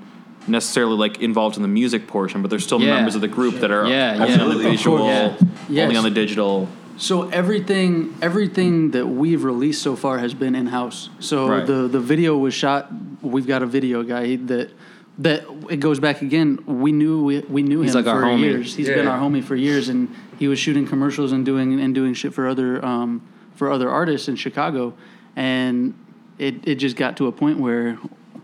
necessarily 0.48 0.96
like 0.98 1.20
involved 1.22 1.56
in 1.56 1.63
the 1.63 1.68
music 1.68 2.06
portion, 2.08 2.42
but 2.42 2.50
they're 2.51 2.60
still 2.60 2.80
Yeah. 2.80 2.94
members 2.96 3.15
of 3.15 3.22
the 3.22 3.27
group 3.27 3.60
that 3.62 3.72
are 3.72 3.88
Yeah, 3.88 4.18
only 4.20 4.34
yeah. 4.36 4.42
on 4.44 4.50
the 4.50 4.56
visual, 4.63 5.08
Yeah. 5.08 5.34
only 5.39 5.48
Yes. 5.70 5.98
on 5.98 6.04
the 6.04 6.10
digital? 6.12 6.68
So 6.98 7.27
everything 7.30 8.13
everything 8.22 8.92
that 8.92 9.08
we've 9.08 9.44
released 9.44 9.82
so 9.82 9.96
far 9.96 10.20
has 10.20 10.34
been 10.34 10.56
in 10.56 10.68
house. 10.68 11.10
So 11.20 11.48
Right. 11.50 11.65
the 11.65 11.88
the 11.88 12.00
video 12.00 12.38
was 12.38 12.54
shot. 12.54 12.92
We've 13.22 13.48
got 13.48 13.63
a 13.63 13.65
video 13.65 14.04
guy 14.04 14.36
that 14.46 14.70
that 15.19 15.45
it 15.69 15.77
goes 15.77 16.00
back 16.00 16.22
again. 16.22 16.63
We 16.65 16.91
knew 16.91 17.24
we, 17.24 17.39
we 17.41 17.63
knew 17.63 17.81
He's 17.81 17.95
him 17.95 18.03
like 18.03 18.13
our 18.13 18.22
for 18.22 18.27
homie. 18.27 18.39
years. 18.41 18.75
He's 18.75 18.88
been 18.89 19.07
our 19.07 19.19
homie 19.19 19.43
for 19.43 19.55
years, 19.55 19.89
and 19.89 20.13
he 20.38 20.48
was 20.48 20.60
shooting 20.60 20.86
commercials 20.88 21.31
and 21.31 21.45
doing 21.45 21.79
and 21.79 21.95
doing 21.95 22.13
shit 22.13 22.34
for 22.34 22.48
other 22.48 22.84
um, 22.84 23.25
for 23.55 23.72
other 23.72 23.89
artists 23.89 24.27
in 24.27 24.36
Chicago, 24.36 24.93
and 25.36 25.93
it 26.38 26.67
it 26.67 26.75
just 26.75 26.95
got 26.95 27.17
to 27.17 27.27
a 27.27 27.31
point 27.31 27.60
where. 27.60 27.98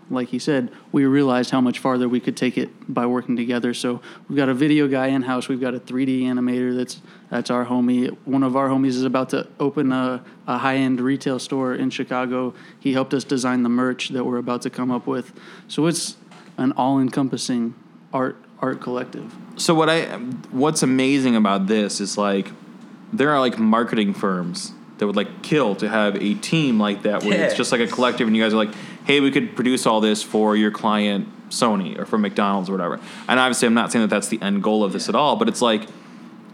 Like 0.09 0.27
he 0.27 0.39
said, 0.39 0.71
we 0.91 1.05
realized 1.05 1.51
how 1.51 1.61
much 1.61 1.79
farther 1.79 2.09
we 2.09 2.19
could 2.19 2.35
take 2.35 2.57
it 2.57 2.69
by 2.93 3.05
working 3.05 3.37
together. 3.37 3.73
So 3.73 4.01
we've 4.27 4.35
got 4.35 4.49
a 4.49 4.53
video 4.53 4.89
guy 4.89 5.07
in 5.07 5.21
house. 5.21 5.47
We've 5.47 5.61
got 5.61 5.73
a 5.73 5.79
3D 5.79 6.23
animator 6.23 6.75
that's 6.75 6.99
that's 7.29 7.49
our 7.49 7.65
homie. 7.65 8.09
One 8.25 8.43
of 8.43 8.57
our 8.57 8.67
homies 8.67 8.87
is 8.87 9.05
about 9.05 9.29
to 9.29 9.47
open 9.57 9.93
a, 9.93 10.21
a 10.47 10.57
high 10.57 10.75
end 10.75 10.99
retail 10.99 11.39
store 11.39 11.73
in 11.73 11.91
Chicago. 11.91 12.53
He 12.77 12.91
helped 12.91 13.13
us 13.13 13.23
design 13.23 13.63
the 13.63 13.69
merch 13.69 14.09
that 14.09 14.25
we're 14.25 14.37
about 14.37 14.63
to 14.63 14.69
come 14.69 14.91
up 14.91 15.07
with. 15.07 15.31
So 15.69 15.85
it's 15.85 16.17
an 16.57 16.71
all 16.73 16.99
encompassing 16.99 17.73
art 18.13 18.37
art 18.59 18.81
collective. 18.81 19.33
So 19.57 19.73
what 19.73 19.89
I 19.89 20.05
what's 20.51 20.83
amazing 20.83 21.35
about 21.35 21.67
this 21.67 21.99
is 21.99 22.17
like 22.17 22.51
there 23.11 23.29
are 23.31 23.39
like 23.39 23.57
marketing 23.57 24.13
firms 24.13 24.73
that 24.97 25.07
would 25.07 25.15
like 25.15 25.41
kill 25.41 25.75
to 25.75 25.89
have 25.89 26.15
a 26.15 26.35
team 26.35 26.79
like 26.79 27.03
that 27.03 27.23
where 27.23 27.45
it's 27.45 27.55
just 27.55 27.71
like 27.71 27.81
a 27.81 27.87
collective 27.87 28.27
and 28.27 28.37
you 28.37 28.43
guys 28.43 28.53
are 28.53 28.57
like, 28.57 28.73
hey, 29.05 29.19
we 29.19 29.31
could 29.31 29.55
produce 29.55 29.87
all 29.87 29.99
this 29.99 30.21
for 30.21 30.55
your 30.55 30.69
client 30.69 31.27
Sony 31.49 31.97
or 31.97 32.05
for 32.05 32.17
McDonald's 32.17 32.69
or 32.69 32.73
whatever. 32.73 32.99
And 33.27 33.39
obviously, 33.39 33.67
I'm 33.67 33.73
not 33.73 33.91
saying 33.91 34.03
that 34.03 34.13
that's 34.13 34.27
the 34.27 34.41
end 34.41 34.63
goal 34.63 34.83
of 34.83 34.93
this 34.93 35.09
at 35.09 35.15
all, 35.15 35.35
but 35.35 35.47
it's 35.47 35.61
like 35.61 35.87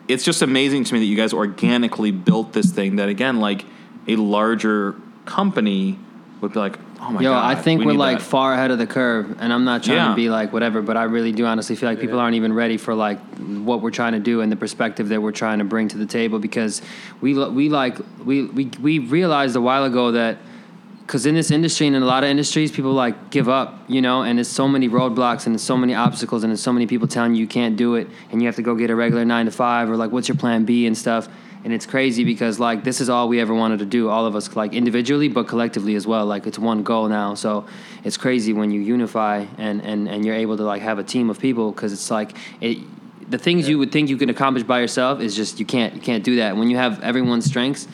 it's 0.07 0.23
just 0.23 0.41
amazing 0.41 0.85
to 0.85 0.93
me 0.93 0.99
that 0.99 1.05
you 1.05 1.17
guys 1.17 1.33
organically 1.33 2.11
built 2.11 2.53
this 2.53 2.71
thing 2.71 2.95
that 2.95 3.09
again, 3.09 3.39
like 3.39 3.65
a 4.07 4.15
larger 4.15 4.95
company 5.25 5.99
would 6.41 6.53
be 6.53 6.59
like, 6.59 6.79
oh 7.01 7.11
my 7.11 7.21
Yo, 7.21 7.31
god, 7.31 7.45
I 7.57 7.59
think 7.61 7.79
we 7.81 7.87
we're 7.87 7.93
like 7.93 8.19
that. 8.19 8.23
far 8.23 8.53
ahead 8.53 8.71
of 8.71 8.77
the 8.77 8.87
curve, 8.87 9.37
and 9.39 9.51
I'm 9.53 9.63
not 9.63 9.83
trying 9.83 9.97
Yeah. 9.97 10.09
to 10.09 10.15
be 10.15 10.29
like 10.29 10.53
whatever, 10.53 10.81
but 10.81 10.97
I 10.97 11.03
really 11.03 11.31
do 11.31 11.45
honestly 11.45 11.75
feel 11.75 11.89
like 11.89 11.99
people 11.99 12.19
aren't 12.19 12.35
even 12.35 12.53
ready 12.53 12.77
for 12.77 12.93
like 12.95 13.19
what 13.39 13.81
we're 13.81 13.91
trying 13.91 14.13
to 14.13 14.19
do 14.19 14.41
and 14.41 14.51
the 14.51 14.55
perspective 14.55 15.09
that 15.09 15.21
we're 15.21 15.31
trying 15.31 15.59
to 15.59 15.65
bring 15.65 15.87
to 15.89 15.97
the 15.97 16.05
table 16.05 16.39
because 16.39 16.81
we 17.21 17.33
we 17.49 17.69
like 17.69 17.97
we 18.23 18.45
we 18.45 18.71
we 18.81 18.99
realized 18.99 19.55
a 19.55 19.61
while 19.61 19.83
ago 19.85 20.11
that 20.11 20.37
because 21.01 21.25
in 21.25 21.35
this 21.35 21.51
industry 21.51 21.87
and 21.87 21.95
in 21.95 22.03
a 22.03 22.05
lot 22.05 22.25
of 22.25 22.29
industries, 22.29 22.69
people 22.69 22.91
like 22.91 23.29
give 23.29 23.47
up, 23.47 23.81
you 23.87 24.01
know, 24.01 24.23
and 24.23 24.37
there's 24.37 24.49
so 24.49 24.67
many 24.67 24.89
roadblocks 24.89 25.45
and 25.45 25.55
there's 25.55 25.63
so 25.63 25.77
many 25.77 25.95
obstacles 25.95 26.43
and 26.43 26.51
there's 26.51 26.61
so 26.61 26.73
many 26.73 26.85
people 26.85 27.07
telling 27.07 27.33
you 27.33 27.39
you 27.39 27.47
can't 27.47 27.77
do 27.77 27.95
it 27.95 28.09
and 28.29 28.41
you 28.41 28.47
have 28.47 28.57
to 28.57 28.61
go 28.61 28.75
get 28.75 28.89
a 28.89 28.95
regular 28.95 29.23
nine 29.23 29.45
to 29.45 29.51
five 29.51 29.89
or 29.89 29.95
like 29.95 30.11
what's 30.11 30.27
your 30.27 30.35
plan 30.35 30.65
B 30.65 30.85
and 30.85 30.97
stuff. 30.97 31.29
And 31.67 31.73
it's 31.73 31.85
crazy 31.85 32.23
because 32.23 32.61
like 32.61 32.85
this 32.85 33.01
is 33.01 33.09
all 33.09 33.27
we 33.27 33.41
ever 33.41 33.53
wanted 33.53 33.79
to 33.79 33.85
do, 33.85 34.07
all 34.07 34.25
of 34.25 34.37
us 34.37 34.55
like 34.55 34.71
individually 34.71 35.27
but 35.27 35.49
collectively 35.49 35.95
as 35.95 36.07
well. 36.07 36.25
Like 36.25 36.47
it's 36.47 36.57
one 36.57 36.81
goal 36.81 37.09
now. 37.09 37.33
So 37.33 37.65
it's 38.05 38.15
crazy 38.15 38.53
when 38.53 38.71
you 38.71 38.79
unify 38.79 39.43
and 39.57 39.81
and 39.81 40.07
and 40.07 40.25
you're 40.25 40.33
able 40.33 40.55
to 40.55 40.63
like 40.63 40.81
have 40.81 40.97
a 40.97 41.03
team 41.03 41.29
of 41.29 41.41
people 41.41 41.73
because 41.73 41.91
it's 41.91 42.09
like 42.09 42.37
it. 42.61 42.77
The 43.29 43.37
things 43.37 43.67
you 43.67 43.77
would 43.79 43.91
think 43.91 44.07
you 44.07 44.15
can 44.15 44.29
accomplish 44.29 44.63
by 44.63 44.79
yourself 44.79 45.19
is 45.19 45.35
just 45.35 45.59
you 45.59 45.65
can't 45.65 45.93
you 45.93 45.99
can't 45.99 46.23
do 46.23 46.37
that. 46.37 46.55
When 46.55 46.69
you 46.69 46.77
have 46.77 47.03
everyone's 47.03 47.43
strengths, 47.43 47.85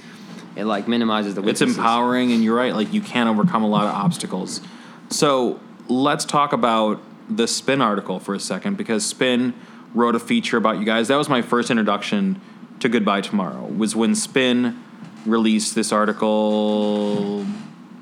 it 0.55 0.65
like 0.65 0.87
minimizes 0.87 1.33
the 1.33 1.41
weaknesses. 1.41 1.69
It's 1.69 1.77
empowering, 1.79 2.31
and 2.31 2.43
you're 2.43 2.55
right. 2.55 2.75
Like 2.75 2.93
you 2.93 3.01
can 3.01 3.27
overcome 3.27 3.63
a 3.63 3.67
lot 3.67 3.85
of 3.85 3.95
obstacles. 3.95 4.61
So 5.09 5.59
let's 5.87 6.25
talk 6.25 6.53
about 6.53 7.01
the 7.27 7.47
Spin 7.47 7.81
article 7.81 8.19
for 8.19 8.35
a 8.35 8.39
second 8.39 8.77
because 8.77 9.03
Spin 9.03 9.55
wrote 9.95 10.13
a 10.13 10.19
feature 10.19 10.57
about 10.57 10.77
you 10.77 10.85
guys. 10.85 11.07
That 11.07 11.15
was 11.15 11.27
my 11.27 11.41
first 11.41 11.71
introduction 11.71 12.39
to 12.83 12.89
Goodbye 12.89 13.21
Tomorrow. 13.21 13.67
Was 13.77 13.95
when 13.95 14.13
Spin 14.13 14.77
released 15.25 15.73
this 15.73 15.91
article. 15.93 17.45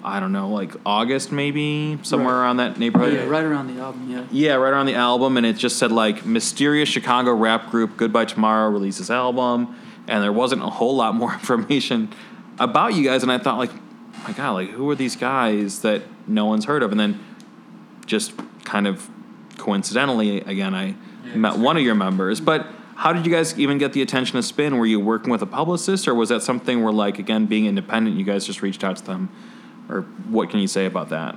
I 0.03 0.19
don't 0.19 0.31
know, 0.31 0.49
like 0.49 0.71
August 0.83 1.31
maybe 1.31 1.99
somewhere 2.01 2.33
Right. 2.33 2.41
around 2.41 2.57
that 2.57 2.79
neighborhood. 2.79 3.13
Yeah, 3.13 3.25
right 3.27 3.43
around 3.43 3.67
the 3.75 3.79
album. 3.79 4.09
Yeah. 4.09 4.23
Yeah, 4.31 4.53
right 4.55 4.71
around 4.73 4.87
the 4.87 4.95
album, 4.95 5.37
and 5.37 5.45
it 5.45 5.55
just 5.55 5.77
said 5.77 5.91
like 5.91 6.25
mysterious 6.25 6.89
Chicago 6.89 7.31
rap 7.35 7.69
group 7.69 7.95
Goodbye 7.97 8.25
Tomorrow 8.25 8.71
releases 8.71 9.11
album, 9.11 9.75
and 10.07 10.23
there 10.23 10.33
wasn't 10.33 10.63
a 10.63 10.69
whole 10.69 10.95
lot 10.95 11.13
more 11.13 11.31
information 11.41 12.09
about 12.57 12.95
you 12.95 13.03
guys, 13.03 13.21
and 13.21 13.31
I 13.31 13.37
thought 13.37 13.59
like, 13.59 13.71
my 14.27 14.33
God, 14.33 14.53
like 14.53 14.69
who 14.71 14.89
are 14.89 14.95
these 14.95 15.15
guys 15.15 15.81
that 15.81 16.01
no 16.27 16.47
one's 16.47 16.65
heard 16.65 16.81
of? 16.81 16.89
And 16.91 16.99
then 16.99 17.19
just 18.07 18.33
kind 18.63 18.87
of 18.87 19.07
coincidentally, 19.59 20.41
again, 20.41 20.73
I 20.73 20.95
met 21.35 21.57
one 21.59 21.77
of 21.77 21.83
your 21.83 21.95
members, 21.95 22.41
but. 22.41 22.65
How 23.01 23.13
did 23.13 23.25
you 23.25 23.31
guys 23.31 23.57
even 23.57 23.79
get 23.79 23.93
the 23.93 24.03
attention 24.03 24.37
of 24.37 24.45
Spin? 24.45 24.77
Were 24.77 24.85
you 24.85 24.99
working 24.99 25.31
with 25.31 25.41
a 25.41 25.47
publicist, 25.47 26.07
or 26.07 26.13
was 26.13 26.29
that 26.29 26.43
something 26.43 26.83
where, 26.83 26.93
like, 26.93 27.17
again, 27.17 27.47
being 27.47 27.65
independent, 27.65 28.15
you 28.15 28.23
guys 28.23 28.45
just 28.45 28.61
reached 28.61 28.83
out 28.83 28.97
to 28.97 29.03
them, 29.03 29.29
or 29.89 30.01
what 30.29 30.51
can 30.51 30.59
you 30.59 30.67
say 30.67 30.85
about 30.85 31.09
that? 31.09 31.35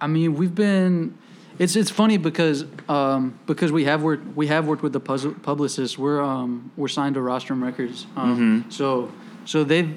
I 0.00 0.08
mean, 0.08 0.34
we've 0.34 0.52
been. 0.52 1.16
It's 1.60 1.76
it's 1.76 1.90
funny 1.90 2.16
because 2.16 2.64
um, 2.88 3.38
because 3.46 3.70
we 3.70 3.84
have 3.84 4.02
worked 4.02 4.36
we 4.36 4.48
have 4.48 4.66
worked 4.66 4.82
with 4.82 4.92
the 4.92 4.98
puzzle, 4.98 5.34
publicists. 5.34 5.96
We're 5.96 6.20
um, 6.20 6.72
we're 6.76 6.88
signed 6.88 7.14
to 7.14 7.20
Rostrum 7.20 7.62
Records. 7.62 8.04
Um, 8.16 8.64
So 8.68 9.12
so 9.44 9.62
they've 9.62 9.96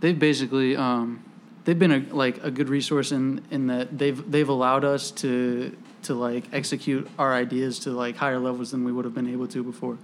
they've 0.00 0.18
basically 0.18 0.74
um, 0.74 1.22
they've 1.64 1.78
been 1.78 1.92
a 1.92 2.14
like 2.14 2.42
a 2.42 2.50
good 2.50 2.68
resource 2.68 3.12
in 3.12 3.42
in 3.50 3.66
that 3.68 3.98
they've 3.98 4.30
they've 4.30 4.48
allowed 4.48 4.84
us 4.84 5.10
to 5.10 5.76
to 6.02 6.14
like 6.14 6.44
execute 6.52 7.08
our 7.18 7.32
ideas 7.32 7.78
to 7.80 7.90
like 7.90 8.16
higher 8.16 8.38
levels 8.38 8.72
than 8.72 8.84
we 8.84 8.92
would 8.92 9.04
have 9.04 9.14
been 9.14 9.28
able 9.28 9.46
to 9.46 9.62
before 9.62 9.98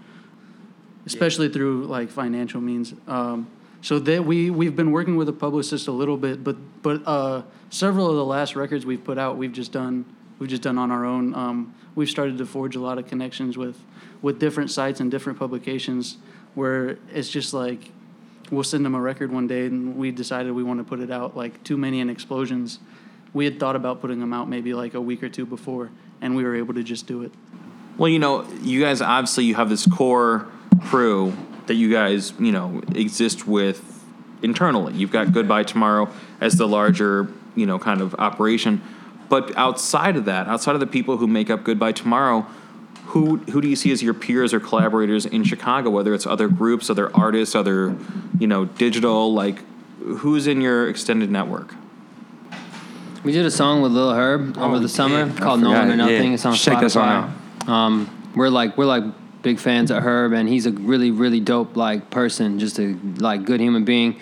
especially 1.09 1.49
through 1.49 1.87
like 1.87 2.11
financial 2.11 2.61
means. 2.61 2.95
Um, 3.07 3.49
so 3.81 3.99
that 4.01 4.25
we 4.25 4.51
we've 4.51 4.77
been 4.77 4.91
working 4.91 5.17
with 5.17 5.29
a 5.29 5.33
publicist 5.33 5.89
a 5.89 5.93
little 5.93 6.17
bit, 6.17 6.45
but 6.45 6.57
but 6.83 7.03
uh, 7.07 7.43
several 7.71 8.09
of 8.11 8.17
the 8.17 8.25
last 8.25 8.57
records 8.57 8.85
we've 8.85 9.03
put 9.03 9.19
out, 9.19 9.37
we've 9.37 9.53
just 9.53 9.73
done 9.73 10.05
we've 10.39 10.51
just 10.51 10.63
done 10.63 10.79
on 10.79 10.91
our 10.91 11.05
own. 11.05 11.35
Um, 11.35 11.75
we've 11.95 12.11
started 12.11 12.39
to 12.39 12.47
forge 12.47 12.77
a 12.77 12.81
lot 12.81 12.99
of 12.99 13.07
connections 13.07 13.57
with 13.57 13.79
with 14.21 14.39
different 14.39 14.71
sites 14.71 15.01
and 15.01 15.11
different 15.11 15.39
publications, 15.39 16.19
where 16.55 16.99
it's 17.13 17.31
just 17.31 17.55
like 17.55 17.93
we'll 18.51 18.65
send 18.65 18.85
them 18.85 18.95
a 18.95 19.01
record 19.01 19.33
one 19.33 19.47
day, 19.47 19.67
and 19.67 19.97
we 19.97 20.11
decided 20.11 20.53
we 20.53 20.63
want 20.63 20.81
to 20.81 20.85
put 20.85 21.01
it 21.01 21.11
out. 21.11 21.37
Like 21.37 21.63
Too 21.65 21.77
Many 21.77 22.01
and 22.01 22.11
Explosions, 22.11 22.79
we 23.33 23.45
had 23.45 23.61
thought 23.61 23.77
about 23.77 24.01
putting 24.01 24.21
them 24.21 24.33
out 24.33 24.49
maybe 24.49 24.75
like 24.75 24.95
a 24.95 25.01
week 25.01 25.23
or 25.23 25.29
two 25.29 25.47
before, 25.47 25.91
and 26.21 26.37
we 26.37 26.45
were 26.45 26.57
able 26.57 26.75
to 26.75 26.83
just 26.83 27.07
do 27.07 27.23
it. 27.23 27.33
Well, 27.97 28.09
you 28.09 28.19
know, 28.19 28.45
you 28.63 28.81
guys 28.81 29.01
obviously 29.01 29.45
you 29.45 29.57
have 29.57 29.69
this 29.69 29.87
core 29.87 30.47
crew 30.85 31.37
that 31.67 31.75
you 31.75 31.91
guys, 31.93 32.33
you 32.39 32.53
know, 32.53 32.81
exist 32.95 33.47
with 33.47 34.05
internally. 34.43 34.95
You've 34.95 35.11
got 35.11 35.33
Goodbye 35.33 35.65
Tomorrow 35.65 36.09
as 36.41 36.55
the 36.57 36.69
larger, 36.69 37.29
you 37.55 37.67
know, 37.67 37.79
kind 37.79 38.01
of 38.01 38.15
operation. 38.15 38.81
But 39.29 39.55
outside 39.57 40.17
of 40.17 40.25
that, 40.25 40.47
outside 40.47 40.75
of 40.75 40.81
the 40.81 40.87
people 40.87 41.19
who 41.19 41.27
make 41.27 41.51
up 41.51 41.65
Goodbye 41.65 41.93
Tomorrow, 41.93 42.47
who 43.09 43.39
who 43.39 43.63
do 43.63 43.69
you 43.69 43.77
see 43.77 43.91
as 43.91 44.03
your 44.03 44.13
peers 44.13 44.53
or 44.53 44.61
collaborators 44.61 45.25
in 45.25 45.43
Chicago? 45.43 45.89
Whether 45.89 46.13
it's 46.13 46.27
other 46.27 46.47
groups, 46.47 46.91
other 46.91 47.15
artists, 47.17 47.55
other, 47.55 47.97
you 48.39 48.47
know, 48.47 48.67
digital, 48.67 49.33
like 49.33 49.65
who's 49.99 50.47
in 50.47 50.61
your 50.61 50.89
extended 50.89 51.31
network? 51.31 51.75
We 53.25 53.33
did 53.33 53.47
a 53.47 53.51
song 53.51 53.81
with 53.81 53.93
Lil 53.93 54.13
Herb 54.13 54.59
over 54.59 54.77
Oh, 54.77 54.79
the 54.79 54.89
summer 54.89 55.27
yeah, 55.27 55.39
called 55.39 55.61
"No 55.61 55.71
One 55.71 55.91
or 55.91 55.97
Nothing." 55.97 56.29
Yeah. 56.29 56.35
It's 56.35 56.45
on 56.45 56.55
Check 56.55 56.81
that 56.81 56.91
song 56.91 57.35
Spotify. 57.67 57.69
Um, 57.69 58.33
we're 58.37 58.51
like 58.51 58.77
we're 58.77 58.85
like 58.85 59.05
big 59.41 59.59
fans 59.59 59.91
of 59.91 60.03
Herb, 60.03 60.33
and 60.33 60.47
he's 60.47 60.67
a 60.67 60.73
really 60.73 61.11
really 61.11 61.41
dope 61.41 61.77
like 61.77 62.11
person, 62.11 62.59
just 62.59 62.79
a 62.79 62.95
like 63.17 63.45
good 63.45 63.61
human 63.61 63.85
being. 63.85 64.21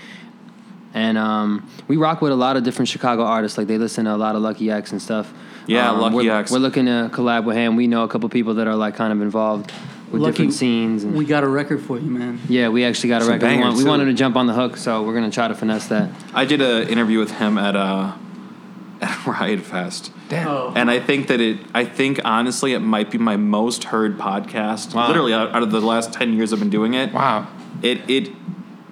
And 0.96 1.18
um, 1.18 1.68
we 1.88 1.96
rock 1.98 2.22
with 2.22 2.32
a 2.32 2.36
lot 2.36 2.56
of 2.56 2.64
different 2.64 2.88
Chicago 2.88 3.22
artists. 3.22 3.58
Like 3.58 3.66
they 3.66 3.76
listen 3.76 4.06
to 4.06 4.14
a 4.14 4.16
lot 4.16 4.34
of 4.34 4.42
Lucki 4.42 4.72
Eck$ 4.72 4.90
and 4.92 5.00
stuff. 5.02 5.32
Yeah, 5.66 5.90
Um, 5.90 6.00
Lucky 6.00 6.14
we're, 6.16 6.32
X. 6.32 6.50
We're 6.50 6.58
looking 6.58 6.86
to 6.86 7.10
collab 7.12 7.44
with 7.44 7.56
him. 7.56 7.76
We 7.76 7.86
know 7.86 8.02
a 8.04 8.08
couple 8.08 8.28
people 8.30 8.54
that 8.54 8.66
are 8.66 8.74
like 8.76 8.96
kind 8.96 9.12
of 9.12 9.20
involved 9.20 9.72
with 10.10 10.22
Lucky- 10.22 10.32
different 10.32 10.54
scenes. 10.54 11.04
And 11.04 11.14
We 11.14 11.24
got 11.26 11.44
a 11.44 11.48
record 11.48 11.82
for 11.82 11.98
you, 11.98 12.08
man. 12.10 12.40
yeah, 12.48 12.68
we 12.68 12.84
actually 12.84 13.10
got 13.10 13.20
a 13.20 13.24
Some 13.26 13.34
record. 13.34 13.50
We, 13.50 13.58
want, 13.58 13.76
we 13.76 13.82
too. 13.82 13.88
wanted 13.88 14.04
to 14.06 14.14
jump 14.14 14.36
on 14.36 14.46
the 14.46 14.54
hook, 14.54 14.76
so 14.78 15.02
we're 15.02 15.14
gonna 15.14 15.30
try 15.30 15.48
to 15.48 15.54
finesse 15.54 15.88
that. 15.88 16.10
I 16.32 16.44
did 16.46 16.60
an 16.62 16.88
interview 16.88 17.18
with 17.18 17.32
him 17.32 17.58
at 17.58 17.76
uh, 17.76 18.12
at 19.02 19.26
Riot 19.26 19.60
Fest. 19.60 20.12
Damn. 20.30 20.48
Oh. 20.48 20.72
And 20.74 20.90
I 20.90 20.98
think 21.00 21.26
that 21.28 21.40
it, 21.42 21.58
I 21.74 21.84
think 21.84 22.20
honestly, 22.24 22.72
it 22.72 22.78
might 22.80 23.10
be 23.10 23.18
my 23.18 23.36
most 23.36 23.84
heard 23.84 24.16
podcast. 24.16 24.94
Wow. 24.94 25.08
Literally, 25.08 25.34
out, 25.34 25.54
out 25.54 25.62
of 25.62 25.70
the 25.72 25.80
last 25.80 26.12
10 26.14 26.32
years 26.32 26.52
I've 26.54 26.58
been 26.60 26.70
doing 26.70 26.94
it. 26.94 27.12
Wow. 27.12 27.48
It, 27.82 28.08
it, 28.08 28.32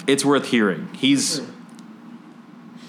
it's 0.06 0.24
worth 0.24 0.46
hearing. 0.48 0.90
He's, 0.92 1.40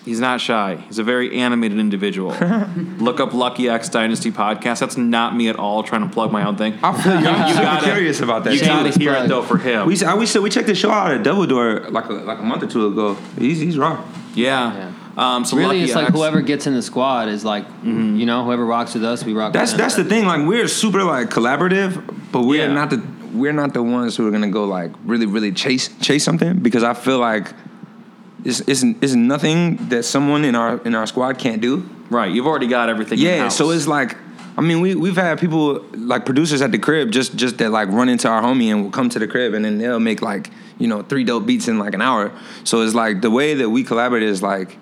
he's 0.05 0.19
not 0.19 0.39
shy. 0.39 0.75
He's 0.88 1.00
a 1.00 1.03
very 1.03 1.38
animated 1.38 1.79
individual. 1.79 2.29
Look 3.00 3.19
up 3.19 3.31
Lucki 3.31 3.69
Eck$ 3.69 3.89
Dynasty 3.91 4.31
podcast. 4.31 4.79
That's 4.79 4.95
not 4.97 5.35
me 5.35 5.50
at 5.50 5.57
all 5.57 5.83
trying 5.83 6.07
to 6.07 6.13
plug 6.13 6.31
my 6.31 6.45
own 6.45 6.55
thing. 6.55 6.77
I 6.83 6.93
feel 7.01 7.19
you. 7.19 7.27
I'm 7.27 7.47
You 7.47 7.53
super 7.53 7.63
gotta- 7.65 7.85
curious 7.85 8.19
about 8.21 8.43
that. 8.45 8.53
You 8.53 8.59
too. 8.59 8.65
gotta 8.67 8.77
Shameless 8.91 8.95
hear 8.95 9.13
it 9.13 9.27
though 9.27 9.41
for 9.43 9.57
him. 9.57 9.88
We 9.88 10.01
I, 10.05 10.15
we 10.15 10.25
said 10.25 10.41
we 10.41 10.50
checked 10.50 10.67
the 10.67 10.75
show 10.75 10.91
out 10.91 11.12
at 11.12 11.24
Double 11.24 11.45
Door 11.45 11.88
like 11.89 12.05
a, 12.05 12.13
like 12.13 12.39
a 12.39 12.43
month 12.43 12.63
or 12.63 12.67
two 12.67 12.88
ago. 12.88 13.15
He's 13.38 13.59
he's 13.59 13.77
raw. 13.77 14.03
yeah. 14.35 14.91
Um, 15.17 15.45
so 15.45 15.55
really, 15.55 15.77
Lucky 15.79 15.83
it's 15.85 15.95
like 15.95 16.09
whoever 16.09 16.41
gets 16.41 16.67
in 16.67 16.74
the 16.74 16.81
squad 16.81 17.29
is 17.29 17.45
like, 17.45 17.65
you 17.83 18.25
know, 18.25 18.43
whoever 18.43 18.65
rocks 18.65 18.93
with 18.95 19.03
us, 19.05 19.24
we 19.24 19.31
rock. 19.33 19.53
That's 19.53 19.71
with 19.71 19.79
that's 19.79 19.95
the 19.95 20.03
thing. 20.03 20.25
Like 20.25 20.45
we're 20.45 20.67
super 20.67 21.03
like 21.05 21.29
collaborative, 21.29 22.03
but 22.33 22.41
we're 22.43 22.67
Yeah. 22.67 22.74
not 22.74 22.89
the 22.89 23.01
we're 23.33 23.53
not 23.53 23.74
the 23.74 23.81
ones 23.81 24.17
who 24.17 24.27
are 24.27 24.31
gonna 24.31 24.50
go 24.51 24.65
like 24.65 24.91
really 25.05 25.25
really 25.25 25.53
chase 25.53 25.89
chase 26.01 26.24
something 26.25 26.59
because 26.59 26.83
I 26.83 26.93
feel 26.93 27.19
like 27.19 27.47
it's 28.45 28.61
it's, 28.61 28.83
it's 28.83 29.13
nothing 29.13 29.89
that 29.89 30.03
someone 30.03 30.45
in 30.45 30.55
our 30.55 30.77
in 30.85 30.95
our 30.95 31.07
squad 31.07 31.37
can't 31.37 31.61
do. 31.61 31.89
Right. 32.09 32.31
You've 32.31 32.45
already 32.45 32.67
got 32.67 32.89
everything. 32.89 33.17
Yeah, 33.17 33.35
in-house. 33.35 33.57
so 33.57 33.71
it's 33.71 33.87
like 33.87 34.15
I 34.57 34.61
mean 34.61 34.79
we 34.79 34.95
we've 34.95 35.17
had 35.17 35.39
people 35.39 35.83
like 35.93 36.25
producers 36.25 36.61
at 36.61 36.71
the 36.71 36.77
crib 36.77 37.11
just 37.11 37.35
just 37.35 37.57
that 37.57 37.71
like 37.71 37.89
run 37.89 38.07
into 38.07 38.29
our 38.29 38.41
homie 38.41 38.71
and 38.71 38.83
will 38.83 38.91
come 38.91 39.09
to 39.09 39.19
the 39.19 39.27
crib 39.27 39.53
and 39.53 39.65
then 39.65 39.79
they'll 39.79 39.99
make 39.99 40.21
like 40.21 40.51
you 40.77 40.87
know 40.87 41.01
three 41.01 41.23
dope 41.23 41.45
beats 41.45 41.67
in 41.67 41.79
like 41.79 41.95
an 41.95 42.01
hour. 42.01 42.31
So 42.63 42.81
it's 42.81 42.93
like 42.93 43.21
the 43.21 43.31
way 43.31 43.55
that 43.55 43.69
we 43.69 43.83
collaborate 43.83 44.23
is 44.23 44.43
like 44.43 44.77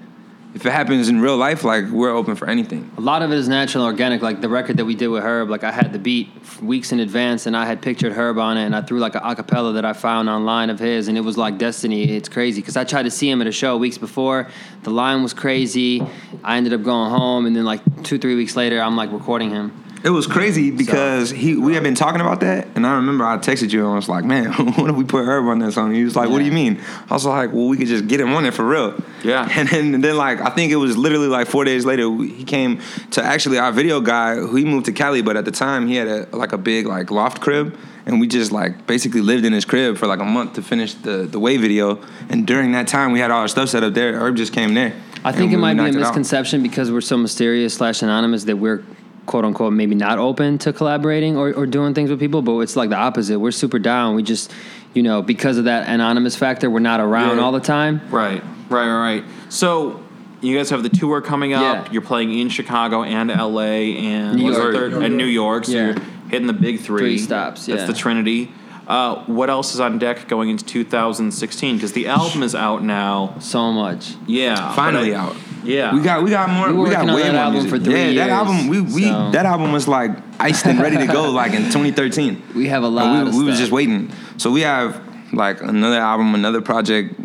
if 0.53 0.65
it 0.65 0.71
happens 0.71 1.09
in 1.09 1.19
real 1.19 1.35
life, 1.35 1.63
like 1.63 1.89
we're 1.89 2.11
open 2.11 2.35
for 2.35 2.47
anything. 2.47 2.91
A 2.97 3.01
lot 3.01 3.23
of 3.23 3.31
it 3.31 3.37
is 3.37 3.47
natural, 3.47 3.85
organic. 3.85 4.21
Like 4.21 4.39
the 4.39 4.49
record 4.49 4.77
that 4.77 4.85
we 4.85 4.93
did 4.93 5.07
with 5.07 5.23
Herb, 5.23 5.49
like 5.49 5.63
I 5.63 5.71
had 5.71 5.91
the 5.93 5.99
beat 5.99 6.29
weeks 6.61 6.91
in 6.91 6.99
advance, 6.99 7.47
and 7.47 7.57
I 7.57 7.65
had 7.65 7.81
pictured 7.81 8.13
Herb 8.13 8.37
on 8.37 8.57
it, 8.57 8.65
and 8.65 8.75
I 8.75 8.81
threw 8.81 8.99
like 8.99 9.15
a 9.15 9.19
acapella 9.19 9.73
that 9.73 9.85
I 9.85 9.93
found 9.93 10.29
online 10.29 10.69
of 10.69 10.79
his, 10.79 11.07
and 11.07 11.17
it 11.17 11.21
was 11.21 11.37
like 11.37 11.57
destiny. 11.57 12.15
It's 12.15 12.29
crazy 12.29 12.61
because 12.61 12.77
I 12.77 12.83
tried 12.83 13.03
to 13.03 13.11
see 13.11 13.29
him 13.29 13.41
at 13.41 13.47
a 13.47 13.51
show 13.51 13.77
weeks 13.77 13.97
before. 13.97 14.47
The 14.83 14.91
line 14.91 15.23
was 15.23 15.33
crazy. 15.33 16.05
I 16.43 16.57
ended 16.57 16.73
up 16.73 16.83
going 16.83 17.09
home, 17.09 17.47
and 17.47 17.55
then 17.55 17.65
like 17.65 18.03
two, 18.03 18.19
three 18.19 18.35
weeks 18.35 18.55
later, 18.55 18.79
I'm 18.79 18.95
like 18.95 19.11
recording 19.11 19.49
him. 19.49 19.82
It 20.03 20.09
was 20.09 20.27
crazy 20.27 20.69
because 20.69 21.29
he 21.29 21.55
we 21.55 21.75
had 21.75 21.83
been 21.83 21.95
talking 21.95 22.19
about 22.19 22.41
that, 22.41 22.67
and 22.75 22.85
I 22.85 22.95
remember 22.95 23.23
I 23.23 23.37
texted 23.37 23.71
you 23.71 23.85
and 23.85 23.93
I 23.93 23.95
was 23.95 24.09
like, 24.09 24.25
"Man, 24.25 24.51
what 24.75 24.89
if 24.89 24.95
we 24.97 25.05
put 25.05 25.23
Herb 25.23 25.45
on 25.45 25.59
that 25.59 25.71
song?" 25.71 25.93
He 25.93 26.03
was 26.03 26.13
like, 26.13 26.29
"What 26.29 26.39
do 26.39 26.45
you 26.45 26.51
mean?" 26.51 26.81
I 27.09 27.13
was 27.13 27.25
like, 27.25 27.53
"Well, 27.53 27.67
we 27.67 27.77
could 27.77 27.87
just 27.87 28.07
get 28.07 28.19
him 28.19 28.33
on 28.33 28.45
it 28.45 28.53
for 28.53 28.65
real." 28.67 29.01
Yeah. 29.23 29.47
And 29.57 29.69
then 29.69 29.93
and 29.95 30.03
then 30.03 30.17
like 30.17 30.41
I 30.41 30.49
think 30.49 30.73
it 30.73 30.75
was 30.75 30.97
literally 30.97 31.27
like 31.27 31.47
four 31.47 31.63
days 31.63 31.85
later 31.85 32.09
he 32.17 32.43
came 32.43 32.81
to 33.11 33.23
actually 33.23 33.59
our 33.59 33.71
video 33.71 34.01
guy 34.01 34.35
who 34.35 34.57
he 34.57 34.65
moved 34.65 34.87
to 34.87 34.91
Cali, 34.91 35.21
but 35.21 35.37
at 35.37 35.45
the 35.45 35.51
time 35.51 35.87
he 35.87 35.95
had 35.95 36.07
a 36.09 36.27
like 36.35 36.51
a 36.51 36.57
big 36.57 36.85
like 36.85 37.09
loft 37.09 37.39
crib. 37.39 37.77
And 38.05 38.19
we 38.19 38.27
just 38.27 38.51
like 38.51 38.85
basically 38.85 39.21
lived 39.21 39.45
in 39.45 39.53
his 39.53 39.63
crib 39.63 39.97
for 39.97 40.07
like 40.07 40.19
a 40.19 40.25
month 40.25 40.55
to 40.55 40.61
finish 40.61 40.95
the 40.95 41.25
the 41.25 41.39
way 41.39 41.55
video. 41.55 42.01
And 42.27 42.45
during 42.45 42.73
that 42.73 42.89
time, 42.89 43.13
we 43.13 43.19
had 43.19 43.31
all 43.31 43.39
our 43.39 43.47
stuff 43.47 43.69
set 43.69 43.81
up 43.81 43.93
there. 43.93 44.19
Herb 44.19 44.35
just 44.35 44.51
came 44.51 44.73
there. 44.73 44.93
I 45.23 45.31
think 45.31 45.53
it 45.53 45.57
might 45.57 45.75
be 45.75 45.79
a 45.79 45.83
knocked 45.83 45.95
out. 45.95 45.99
misconception 46.01 46.61
because 46.61 46.91
we're 46.91 46.99
so 46.99 47.15
mysterious 47.15 47.75
slash 47.75 48.01
anonymous 48.01 48.43
that 48.43 48.57
we're 48.57 48.83
quote 49.25 49.45
unquote 49.45 49.73
maybe 49.73 49.95
not 49.95 50.19
open 50.19 50.57
to 50.59 50.73
collaborating 50.73 51.37
or, 51.37 51.53
or 51.53 51.65
doing 51.65 51.93
things 51.93 52.09
with 52.09 52.19
people, 52.19 52.41
but 52.41 52.57
it's 52.59 52.75
like 52.75 52.89
the 52.89 52.97
opposite. 52.97 53.39
We're 53.39 53.51
super 53.51 53.79
down. 53.79 54.15
We 54.15 54.23
just, 54.23 54.51
you 54.93 55.03
know, 55.03 55.21
because 55.21 55.57
of 55.57 55.65
that 55.65 55.87
anonymous 55.87 56.35
factor, 56.35 56.69
we're 56.69 56.79
not 56.79 56.99
around 56.99 57.37
Yeah. 57.37 57.43
all 57.43 57.51
the 57.51 57.59
time. 57.59 58.01
Right, 58.11 58.43
right, 58.69 58.87
right, 58.89 58.99
right. 59.15 59.23
So 59.49 60.03
you 60.41 60.57
guys 60.57 60.69
have 60.71 60.83
the 60.83 60.89
tour 60.89 61.21
coming 61.21 61.53
up. 61.53 61.85
Yeah. 61.87 61.91
You're 61.93 62.01
playing 62.01 62.37
in 62.37 62.49
Chicago 62.49 63.03
and 63.03 63.29
LA 63.31 63.95
and 63.97 64.35
New 64.37 64.43
what's 64.45 64.57
the 64.57 64.63
York. 64.63 64.75
third? 64.75 64.93
and 64.93 65.17
New 65.17 65.25
York. 65.25 65.65
So 65.65 65.71
Yeah. 65.71 65.85
you're 65.85 65.95
hitting 66.29 66.47
the 66.47 66.53
big 66.53 66.79
three. 66.81 66.99
Three 66.99 67.17
stops, 67.17 67.65
That's 67.65 67.85
the 67.85 67.93
Trinity. 67.93 68.51
Uh, 68.85 69.23
what 69.27 69.49
else 69.49 69.73
is 69.73 69.79
on 69.79 69.97
deck 69.97 70.27
going 70.27 70.49
into 70.49 70.65
2016? 70.65 71.75
Because 71.77 71.93
the 71.93 72.07
album 72.07 72.43
is 72.43 72.53
out 72.53 72.83
now. 72.83 73.35
So 73.39 73.71
much. 73.71 74.15
Yeah, 74.27 74.73
Finally 74.73 75.15
I- 75.15 75.19
out. 75.21 75.35
Yeah, 75.63 75.93
We 75.93 76.01
got 76.01 76.23
we 76.23 76.29
got 76.29 76.49
more. 76.49 76.71
We 76.73 76.83
We, 76.83 76.89
got 76.89 77.05
working 77.05 77.09
on 77.09 77.15
way 77.15 77.31
more 77.31 77.39
album 77.41 77.53
music. 77.63 77.69
for 77.71 77.79
three 77.83 78.11
yeah, 78.11 78.27
that 78.27 78.29
album 78.31 78.67
we, 78.67 78.81
we 78.81 79.03
so- 79.03 79.31
that 79.31 79.45
album 79.45 79.71
was 79.71 79.87
like 79.87 80.11
iced 80.39 80.65
and 80.65 80.79
ready 80.79 80.97
to 80.97 81.07
go 81.07 81.29
like 81.31 81.53
in 81.53 81.63
2013. 81.71 82.41
We 82.55 82.67
have 82.67 82.83
a 82.83 82.87
And 82.87 82.95
lot 82.95 83.23
we, 83.23 83.29
of 83.29 83.35
we 83.35 83.43
was 83.45 83.57
just 83.59 83.71
waiting. 83.71 84.11
So 84.37 84.51
we 84.51 84.61
have 84.61 85.01
like 85.33 85.61
another 85.61 85.97
album, 85.99 86.35
another 86.35 86.61
project, 86.61 87.19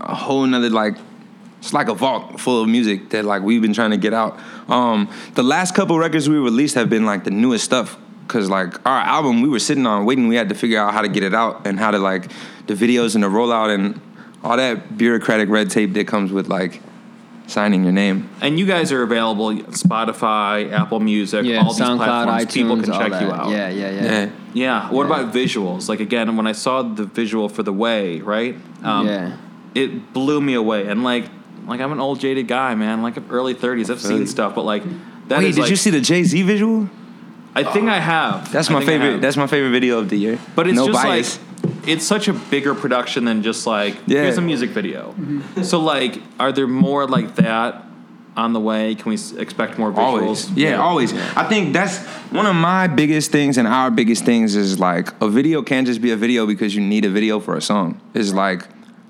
a 0.00 0.14
whole 0.14 0.44
another 0.44 0.70
like 0.70 0.96
it's 1.60 1.72
like 1.72 1.88
a 1.88 1.94
vault 1.94 2.40
full 2.40 2.62
of 2.62 2.68
music 2.68 3.10
that 3.10 3.24
like 3.24 3.42
we've 3.42 3.62
been 3.62 3.72
trying 3.72 3.90
to 3.90 3.96
get 3.96 4.14
out. 4.14 4.38
Um, 4.68 5.08
the 5.34 5.42
last 5.42 5.74
couple 5.74 5.98
records 5.98 6.28
we 6.28 6.36
released 6.36 6.74
have 6.76 6.88
been 6.90 7.04
like 7.06 7.24
the 7.24 7.30
newest 7.30 7.64
stuff 7.64 7.96
because 8.26 8.48
like 8.48 8.74
our 8.86 9.00
album 9.00 9.42
we 9.42 9.48
were 9.48 9.58
sitting 9.58 9.86
on 9.86 10.04
waiting. 10.04 10.28
We 10.28 10.36
had 10.36 10.48
to 10.48 10.54
figure 10.54 10.78
out 10.80 10.92
how 10.94 11.02
to 11.02 11.08
get 11.08 11.22
it 11.22 11.34
out 11.34 11.66
and 11.66 11.78
how 11.78 11.90
to 11.90 11.98
like 11.98 12.30
the 12.66 12.74
videos 12.74 13.14
and 13.14 13.22
the 13.24 13.28
rollout 13.28 13.74
and 13.74 14.00
all 14.44 14.56
that 14.56 14.96
bureaucratic 14.96 15.48
red 15.48 15.70
tape 15.70 15.92
that 15.94 16.06
comes 16.06 16.30
with 16.32 16.46
like 16.48 16.80
signing 17.46 17.82
your 17.84 17.92
name. 17.92 18.28
and 18.40 18.58
you 18.58 18.66
guys 18.66 18.90
are 18.92 19.02
available 19.02 19.50
Spotify, 20.00 20.70
Apple 20.72 21.00
Music, 21.00 21.44
Yeah, 21.44 21.58
all 21.58 21.72
these 21.72 21.80
SoundCloud, 21.80 21.96
platforms. 22.24 22.44
iTunes, 22.44 22.52
People 22.54 22.80
can 22.80 22.90
all 22.90 22.98
check 23.00 23.10
that. 23.12 23.22
you 23.22 23.32
out. 23.32 23.50
Yeah, 23.50 23.68
yeah, 23.68 23.90
yeah. 23.90 24.02
Yeah. 24.02 24.30
Yeah. 24.54 24.90
What 24.90 25.06
about 25.06 25.32
visuals? 25.32 25.88
Like 25.88 26.00
again, 26.00 26.36
when 26.36 26.46
I 26.46 26.52
saw 26.52 26.82
the 26.82 27.04
visual 27.04 27.48
for 27.48 27.62
the 27.62 27.72
way, 27.72 28.20
right? 28.20 28.56
Um, 28.82 29.06
Yeah. 29.06 29.36
It 29.74 30.12
blew 30.14 30.40
me 30.40 30.54
away, 30.54 30.86
and 30.88 31.04
like, 31.04 31.26
like 31.66 31.80
I'm 31.82 31.92
an 31.92 32.00
old 32.00 32.18
jaded 32.18 32.48
guy, 32.48 32.74
man. 32.74 33.02
Like 33.02 33.16
early 33.30 33.54
30s, 33.54 33.90
I've 33.90 34.00
seen 34.00 34.26
stuff, 34.26 34.54
but 34.54 34.64
like, 34.64 34.82
that 35.28 35.38
Wait, 35.40 35.48
is, 35.48 35.56
did 35.56 35.62
like- 35.62 35.70
you 35.70 35.76
see 35.76 35.90
the 35.90 36.00
Jay 36.00 36.22
Z 36.24 36.40
visual? 36.42 36.88
I 37.54 37.62
think 37.62 37.88
I 37.88 37.98
have. 38.00 38.50
That's 38.52 38.70
I 38.70 38.74
my 38.74 38.84
favorite. 38.84 39.20
That's 39.20 39.36
my 39.36 39.46
favorite 39.46 39.70
video 39.70 39.98
of 39.98 40.08
the 40.10 40.16
year. 40.18 40.38
But 40.54 40.66
it's 40.66 40.76
no 40.76 40.86
just 40.88 41.02
bias. 41.02 41.38
like 41.38 41.45
it's 41.86 42.06
such 42.06 42.28
a 42.28 42.32
bigger 42.32 42.74
production 42.74 43.24
than 43.24 43.42
just 43.42 43.66
like 43.66 43.96
Yeah. 44.06 44.22
here's 44.22 44.38
a 44.38 44.42
music 44.42 44.70
video. 44.70 45.12
Mm-hmm. 45.12 45.62
so 45.62 45.80
like, 45.80 46.20
are 46.38 46.52
there 46.52 46.66
more 46.66 47.06
like 47.06 47.36
that 47.36 47.84
on 48.36 48.52
the 48.52 48.60
way? 48.60 48.94
Can 48.94 49.10
we 49.10 49.18
expect 49.38 49.78
more 49.78 49.90
visuals? 49.92 49.96
Always. 49.98 50.50
Yeah, 50.52 50.76
always. 50.76 51.12
I 51.14 51.44
think 51.48 51.72
that's 51.72 51.98
one 52.30 52.46
of 52.46 52.54
my 52.54 52.86
biggest 52.86 53.30
things 53.32 53.56
and 53.56 53.66
our 53.66 53.90
biggest 53.90 54.24
things 54.24 54.56
is 54.56 54.78
like 54.78 55.08
a 55.22 55.28
video 55.28 55.62
can't 55.62 55.86
just 55.86 56.00
be 56.00 56.10
a 56.10 56.16
video 56.16 56.46
because 56.46 56.74
you 56.74 56.82
need 56.82 57.04
a 57.04 57.10
video 57.10 57.40
for 57.40 57.56
a 57.56 57.62
song. 57.62 58.00
It's 58.14 58.32
like 58.32 58.62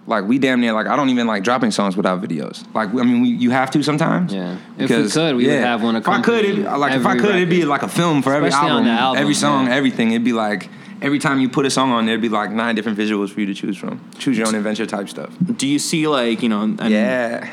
like 0.06 0.24
we 0.24 0.38
damn 0.38 0.60
near 0.60 0.72
like 0.72 0.86
I 0.86 0.94
don't 0.96 1.10
even 1.10 1.26
like 1.26 1.42
dropping 1.42 1.72
songs 1.72 1.96
without 1.96 2.22
videos. 2.22 2.64
Like 2.74 2.90
I 2.90 3.02
mean, 3.02 3.22
we, 3.22 3.28
you 3.30 3.50
have 3.50 3.70
to 3.72 3.82
sometimes. 3.82 4.32
Yeah. 4.32 4.58
If 4.78 4.90
we 4.90 5.10
could, 5.10 5.36
we 5.36 5.46
would 5.46 5.58
have 5.60 5.82
one 5.82 5.96
If 5.96 6.08
I 6.08 6.20
could, 6.20 6.44
accompanying 6.44 6.66
it, 6.66 6.78
like 6.78 6.94
if 6.94 7.04
I 7.06 7.10
every 7.10 7.20
could, 7.22 7.34
it'd 7.36 7.50
be 7.50 7.64
like 7.64 7.82
a 7.82 7.88
film 7.88 8.22
for 8.22 8.32
every 8.32 8.48
Especially 8.48 8.70
on 8.70 8.76
album, 8.78 8.86
the 8.86 9.00
album, 9.00 9.20
every 9.22 9.34
song, 9.34 9.66
yeah. 9.66 9.74
everything. 9.74 10.10
It'd 10.12 10.24
be 10.24 10.32
like 10.32 10.68
every 11.02 11.18
time 11.18 11.40
you 11.40 11.48
put 11.48 11.66
a 11.66 11.70
song 11.70 11.90
on, 11.90 12.06
there'd 12.06 12.20
be 12.20 12.28
like 12.28 12.50
nine 12.50 12.74
different 12.74 12.98
visuals 12.98 13.30
for 13.30 13.40
you 13.40 13.46
to 13.46 13.54
choose 13.54 13.76
from. 13.76 14.00
Choose 14.18 14.36
your 14.38 14.46
own 14.48 14.54
adventure 14.54 14.86
type 14.86 15.08
stuff. 15.08 15.32
Do 15.56 15.66
you 15.66 15.78
see 15.78 16.06
like 16.08 16.42
you 16.42 16.48
know? 16.48 16.62
And 16.62 16.80
Yeah. 16.80 17.50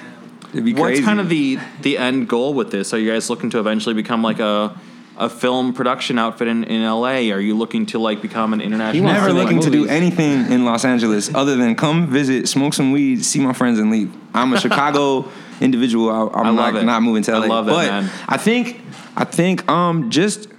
It'd 0.51 0.63
be 0.65 0.73
What's 0.73 0.83
crazy. 0.83 1.03
kind 1.03 1.19
of 1.19 1.29
the 1.29 1.57
the 1.81 1.97
end 1.97 2.27
goal 2.29 2.53
with 2.53 2.69
this? 2.71 2.93
Are 2.93 2.99
you 2.99 3.11
guys 3.11 3.29
looking 3.29 3.49
to 3.51 3.59
eventually 3.59 3.95
become 3.95 4.21
like 4.21 4.39
a 4.39 4.79
a 5.17 5.29
film 5.29 5.73
production 5.73 6.17
outfit 6.19 6.47
in, 6.47 6.63
in 6.63 6.83
LA? 6.83 7.31
Are 7.31 7.39
you 7.39 7.55
looking 7.55 7.85
to 7.87 7.99
like 7.99 8.21
become 8.21 8.53
an 8.53 8.61
international? 8.61 9.05
Never 9.11 9.27
to 9.27 9.33
looking 9.33 9.61
to 9.61 9.69
do 9.71 9.87
anything 9.87 10.51
in 10.51 10.63
Los 10.65 10.85
Angeles 10.85 11.33
other 11.33 11.55
than 11.55 11.75
come 11.75 12.07
visit, 12.07 12.47
smoke 12.47 12.73
some 12.75 12.91
weed, 12.91 13.23
see 13.25 13.39
my 13.39 13.53
friends, 13.53 13.79
and 13.79 13.89
leave. 13.91 14.11
I'm 14.33 14.53
a 14.53 14.59
Chicago 14.59 15.27
individual. 15.61 16.09
I, 16.09 16.39
I'm 16.39 16.45
I 16.45 16.49
love 16.49 16.73
like 16.73 16.83
it. 16.83 16.85
not 16.85 17.01
moving 17.03 17.23
to 17.23 17.31
I 17.31 17.37
LA. 17.39 17.45
love 17.47 17.65
that, 17.67 17.71
but 17.71 17.87
man. 17.87 18.09
I 18.27 18.37
think, 18.37 18.81
I 19.15 19.23
think, 19.23 19.69
um, 19.69 20.09
just 20.11 20.49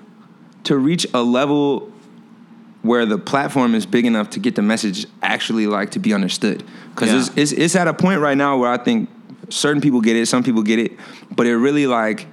to 0.65 0.77
reach 0.77 1.07
a 1.15 1.23
level 1.23 1.93
where 2.85 3.07
the 3.07 3.17
platform 3.17 3.75
is 3.75 3.87
big 3.87 4.05
enough 4.05 4.29
to 4.29 4.39
get 4.39 4.55
the 4.55 4.63
message 4.63 5.07
actually 5.23 5.67
like 5.67 5.91
to 5.93 5.99
be 5.99 6.13
understood. 6.13 6.63
Because 6.95 7.11
Yeah. 7.11 7.19
it's, 7.19 7.31
it's 7.37 7.53
it's 7.53 7.77
at 7.77 7.89
a 7.89 7.95
point 7.95 8.21
right 8.21 8.37
now 8.37 8.59
where 8.59 8.71
I 8.71 8.77
think 8.77 9.09
certain 9.49 9.81
people 9.81 10.01
get 10.03 10.17
it, 10.17 10.27
some 10.27 10.43
people 10.43 10.63
get 10.63 10.79
it, 10.79 10.93
but 11.35 11.47
it 11.47 11.57
really 11.57 11.87
like. 11.87 12.27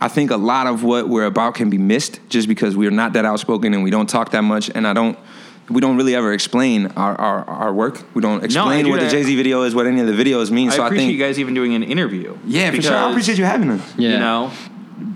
I 0.00 0.08
think 0.08 0.30
a 0.30 0.36
lot 0.36 0.66
of 0.66 0.82
what 0.82 1.08
we're 1.08 1.24
about 1.24 1.54
can 1.54 1.70
be 1.70 1.78
missed 1.78 2.18
just 2.28 2.48
because 2.48 2.76
we're 2.76 2.90
not 2.90 3.12
that 3.12 3.24
outspoken 3.24 3.72
and 3.74 3.82
we 3.84 3.90
don't 3.90 4.08
talk 4.08 4.32
that 4.32 4.42
much, 4.42 4.70
and 4.74 4.86
I 4.86 4.92
don't. 4.92 5.18
We 5.70 5.80
don't 5.80 5.96
really 5.96 6.14
ever 6.14 6.34
explain 6.34 6.88
our, 6.88 7.14
our, 7.18 7.44
our 7.48 7.72
work. 7.72 8.02
We 8.14 8.20
don't 8.20 8.44
explain 8.44 8.84
do 8.84 8.90
what 8.90 9.00
the. 9.00 9.08
Jay 9.08 9.22
Z 9.22 9.34
video 9.36 9.62
is, 9.62 9.74
what 9.74 9.86
any 9.86 10.00
of 10.00 10.06
the 10.06 10.12
videos 10.12 10.50
mean. 10.50 10.68
I 10.70 10.76
so 10.76 10.82
I 10.82 10.86
appreciate 10.86 11.06
think, 11.08 11.18
you 11.18 11.24
guys 11.24 11.38
even 11.38 11.54
doing 11.54 11.74
an 11.74 11.82
interview. 11.82 12.36
yeah, 12.46 12.70
for 12.70 12.82
sure. 12.82 12.94
I 12.96 13.10
appreciate 13.10 13.38
you 13.38 13.44
having 13.44 13.70
us. 13.70 13.94
Yeah. 13.96 14.10
You 14.12 14.18
know, 14.18 14.52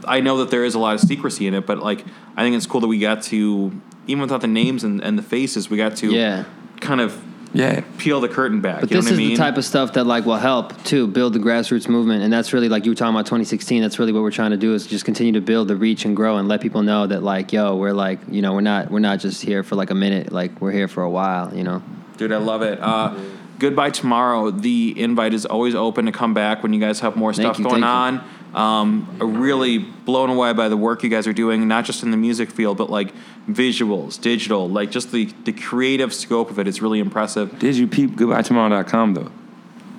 I 0.06 0.20
know 0.20 0.38
that 0.38 0.50
there 0.50 0.64
is 0.64 0.74
a 0.74 0.78
lot 0.78 0.94
of 0.94 1.00
secrecy 1.00 1.46
in 1.46 1.54
it, 1.54 1.66
but 1.66 1.78
like 1.78 2.04
I 2.36 2.42
think 2.42 2.56
it's 2.56 2.66
cool 2.66 2.80
that 2.80 2.88
we 2.88 2.98
got 2.98 3.22
to 3.24 3.72
even 4.08 4.22
without 4.22 4.40
the 4.40 4.48
names 4.48 4.82
and, 4.82 5.00
and 5.02 5.16
the 5.16 5.22
faces, 5.22 5.70
we 5.70 5.76
got 5.76 5.96
to 5.98 6.10
Yeah. 6.12 6.44
kind 6.80 7.00
of 7.00 7.16
Yeah, 7.54 7.80
peel 7.96 8.20
the 8.20 8.28
curtain 8.28 8.60
back. 8.60 8.80
But 8.80 8.90
you 8.90 8.96
know 8.96 9.00
this 9.02 9.10
what 9.10 9.12
is 9.14 9.18
I 9.18 9.22
mean? 9.22 9.30
the 9.30 9.36
type 9.36 9.56
of 9.56 9.64
stuff 9.64 9.92
that 9.94 10.04
like 10.04 10.26
will 10.26 10.36
help 10.36 10.82
to 10.84 11.06
build 11.06 11.32
the 11.32 11.38
grassroots 11.38 11.88
movement, 11.88 12.22
and 12.22 12.30
that's 12.32 12.52
really 12.52 12.68
like 12.68 12.84
you 12.84 12.90
were 12.90 12.94
talking 12.94 13.14
about 13.14 13.24
2016. 13.26 13.80
That's 13.80 13.98
really 13.98 14.12
what 14.12 14.22
we're 14.22 14.30
trying 14.30 14.50
to 14.50 14.56
do 14.58 14.74
is 14.74 14.86
just 14.86 15.04
continue 15.06 15.32
to 15.32 15.40
build 15.40 15.68
the 15.68 15.76
reach 15.76 16.04
and 16.04 16.14
grow 16.14 16.36
and 16.36 16.46
let 16.48 16.60
people 16.60 16.82
know 16.82 17.06
that 17.06 17.22
like 17.22 17.52
yo, 17.52 17.74
we're 17.76 17.92
like 17.92 18.18
you 18.30 18.42
know 18.42 18.52
we're 18.52 18.60
not 18.60 18.90
we're 18.90 18.98
not 18.98 19.20
just 19.20 19.40
here 19.42 19.62
for 19.62 19.76
like 19.76 19.90
a 19.90 19.94
minute, 19.94 20.30
like 20.32 20.60
we're 20.60 20.72
here 20.72 20.88
for 20.88 21.02
a 21.02 21.10
while, 21.10 21.54
you 21.54 21.64
know. 21.64 21.82
Dude, 22.18 22.32
I 22.32 22.36
love 22.36 22.60
it. 22.62 22.78
Uh, 22.82 23.14
goodbye 23.58 23.90
tomorrow. 23.90 24.50
The 24.50 25.00
invite 25.00 25.32
is 25.32 25.46
always 25.46 25.74
open 25.74 26.04
to 26.06 26.12
come 26.12 26.34
back 26.34 26.62
when 26.62 26.72
you 26.74 26.80
guys 26.80 27.00
have 27.00 27.16
more 27.16 27.32
Thank 27.32 27.54
stuff 27.54 27.58
you, 27.60 27.64
going 27.64 27.82
thank 27.82 28.22
on. 28.22 28.24
Um, 28.54 29.08
really 29.20 29.78
blown 29.78 30.28
away 30.30 30.52
by 30.52 30.68
the 30.68 30.76
work 30.76 31.02
you 31.02 31.08
guys 31.10 31.26
are 31.26 31.32
doing, 31.32 31.66
not 31.68 31.84
just 31.84 32.02
in 32.02 32.10
the 32.10 32.16
music 32.16 32.50
field, 32.50 32.76
but 32.76 32.90
like 32.90 33.14
visuals, 33.48 34.20
digital, 34.20 34.68
like 34.68 34.90
just 34.90 35.10
the, 35.12 35.26
the 35.44 35.52
creative 35.52 36.12
scope 36.14 36.50
of 36.50 36.58
it 36.58 36.66
is 36.68 36.80
really 36.82 37.00
impressive. 37.00 37.58
did 37.58 37.76
you 37.76 37.86
peep 37.86 38.10
goodbyetomorrow.com 38.12 39.14
though? 39.14 39.30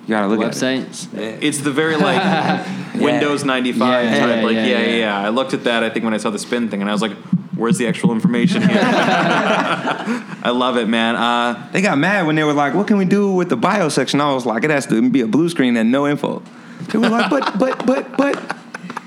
You 0.06 0.16
gotta 0.16 0.28
look 0.28 0.40
at 0.40 0.56
it. 0.56 0.56
Website. 0.56 1.42
It's 1.42 1.58
the 1.58 1.70
very 1.70 1.96
like 1.96 2.66
Windows 2.94 3.44
95 3.44 4.04
Yeah, 4.04 4.18
type, 4.18 4.36
yeah, 4.38 4.42
like 4.44 4.54
yeah, 4.56 4.64
yeah, 4.66 4.78
yeah, 4.78 4.86
yeah. 4.86 4.96
yeah. 4.98 5.20
I 5.20 5.28
looked 5.28 5.52
at 5.54 5.64
that. 5.64 5.82
I 5.84 5.90
think 5.90 6.04
when 6.04 6.14
I 6.14 6.16
saw 6.16 6.30
the 6.30 6.38
spin 6.38 6.68
thing, 6.68 6.80
and 6.80 6.88
I 6.90 6.92
was 6.92 7.02
like, 7.02 7.12
"Where's 7.54 7.78
the 7.78 7.86
actual 7.86 8.10
information 8.12 8.62
here?" 8.62 8.80
I 8.82 10.50
love 10.50 10.76
it, 10.78 10.88
man. 10.88 11.16
Uh, 11.16 11.68
They 11.72 11.80
got 11.82 11.98
mad 11.98 12.26
when 12.26 12.34
they 12.34 12.42
were 12.44 12.52
like, 12.54 12.74
"What 12.74 12.86
can 12.88 12.96
we 12.98 13.04
do 13.04 13.32
with 13.32 13.48
the 13.50 13.56
bio 13.56 13.88
section?" 13.88 14.20
I 14.20 14.32
was 14.32 14.46
like, 14.46 14.64
"It 14.64 14.70
has 14.70 14.86
to 14.86 15.08
be 15.10 15.20
a 15.20 15.26
blue 15.28 15.48
screen 15.48 15.76
and 15.76 15.92
no 15.92 16.06
info." 16.08 16.42
They 16.90 16.98
were 16.98 17.08
like, 17.08 17.30
"But, 17.30 17.58
but, 17.58 17.86
but, 17.86 18.16
but." 18.16 18.56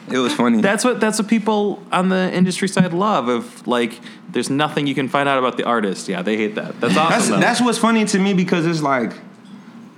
It 0.10 0.20
was 0.20 0.34
funny. 0.34 0.62
That's 0.62 0.86
what 0.86 1.00
that's 1.00 1.18
what 1.18 1.28
people 1.28 1.82
on 1.92 2.10
the 2.10 2.32
industry 2.32 2.68
side 2.68 2.94
love. 2.94 3.28
Of 3.30 3.66
like, 3.68 4.00
there's 4.34 4.50
nothing 4.50 4.88
you 4.88 4.96
can 4.96 5.08
find 5.08 5.30
out 5.30 5.38
about 5.38 5.58
the 5.58 5.63
artist. 5.63 6.10
Yeah, 6.10 6.22
they 6.22 6.36
hate 6.36 6.56
that. 6.56 6.80
That's 6.82 6.98
awesome. 6.98 7.39
That's 7.39 7.41
that's 7.41 7.62
what's 7.62 7.78
funny 7.78 8.04
to 8.06 8.19
me 8.19 8.34
because 8.34 8.65
it's 8.65 8.82
like 8.82 9.13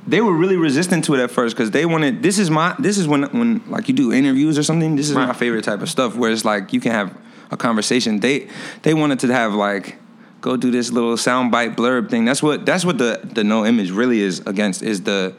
they 0.08 0.22
were 0.22 0.34
really 0.34 0.58
resistant 0.58 1.06
to 1.06 1.16
it 1.16 1.20
at 1.22 1.32
first 1.32 1.56
because 1.56 1.72
they 1.72 1.86
wanted. 1.86 2.22
This 2.22 2.38
is 2.38 2.52
my. 2.52 2.76
This 2.78 2.98
is 2.98 3.08
when 3.08 3.24
when 3.38 3.64
like 3.70 3.88
you 3.88 3.94
do 3.94 4.14
interviews 4.14 4.58
or 4.58 4.64
something. 4.64 4.96
This 4.96 5.10
is 5.10 5.16
my 5.16 5.34
favorite 5.34 5.64
type 5.64 5.82
of 5.82 5.90
stuff 5.90 6.16
where 6.16 6.32
it's 6.32 6.46
like 6.46 6.74
you 6.74 6.80
can 6.80 6.92
have 6.92 7.18
a 7.50 7.58
conversation. 7.58 8.20
They 8.20 8.48
they 8.84 8.94
wanted 8.94 9.20
to 9.20 9.28
have 9.34 9.54
like 9.54 9.98
go 10.42 10.58
do 10.58 10.70
this 10.70 10.92
little 10.92 11.16
soundbite 11.16 11.76
blurb 11.76 12.10
thing. 12.10 12.26
That's 12.26 12.44
what 12.44 12.66
that's 12.66 12.86
what 12.86 12.98
the 12.98 13.22
the 13.24 13.44
no 13.44 13.66
image 13.66 13.92
really 13.92 14.20
is 14.20 14.42
against 14.42 14.84
is 14.84 15.04
the 15.04 15.34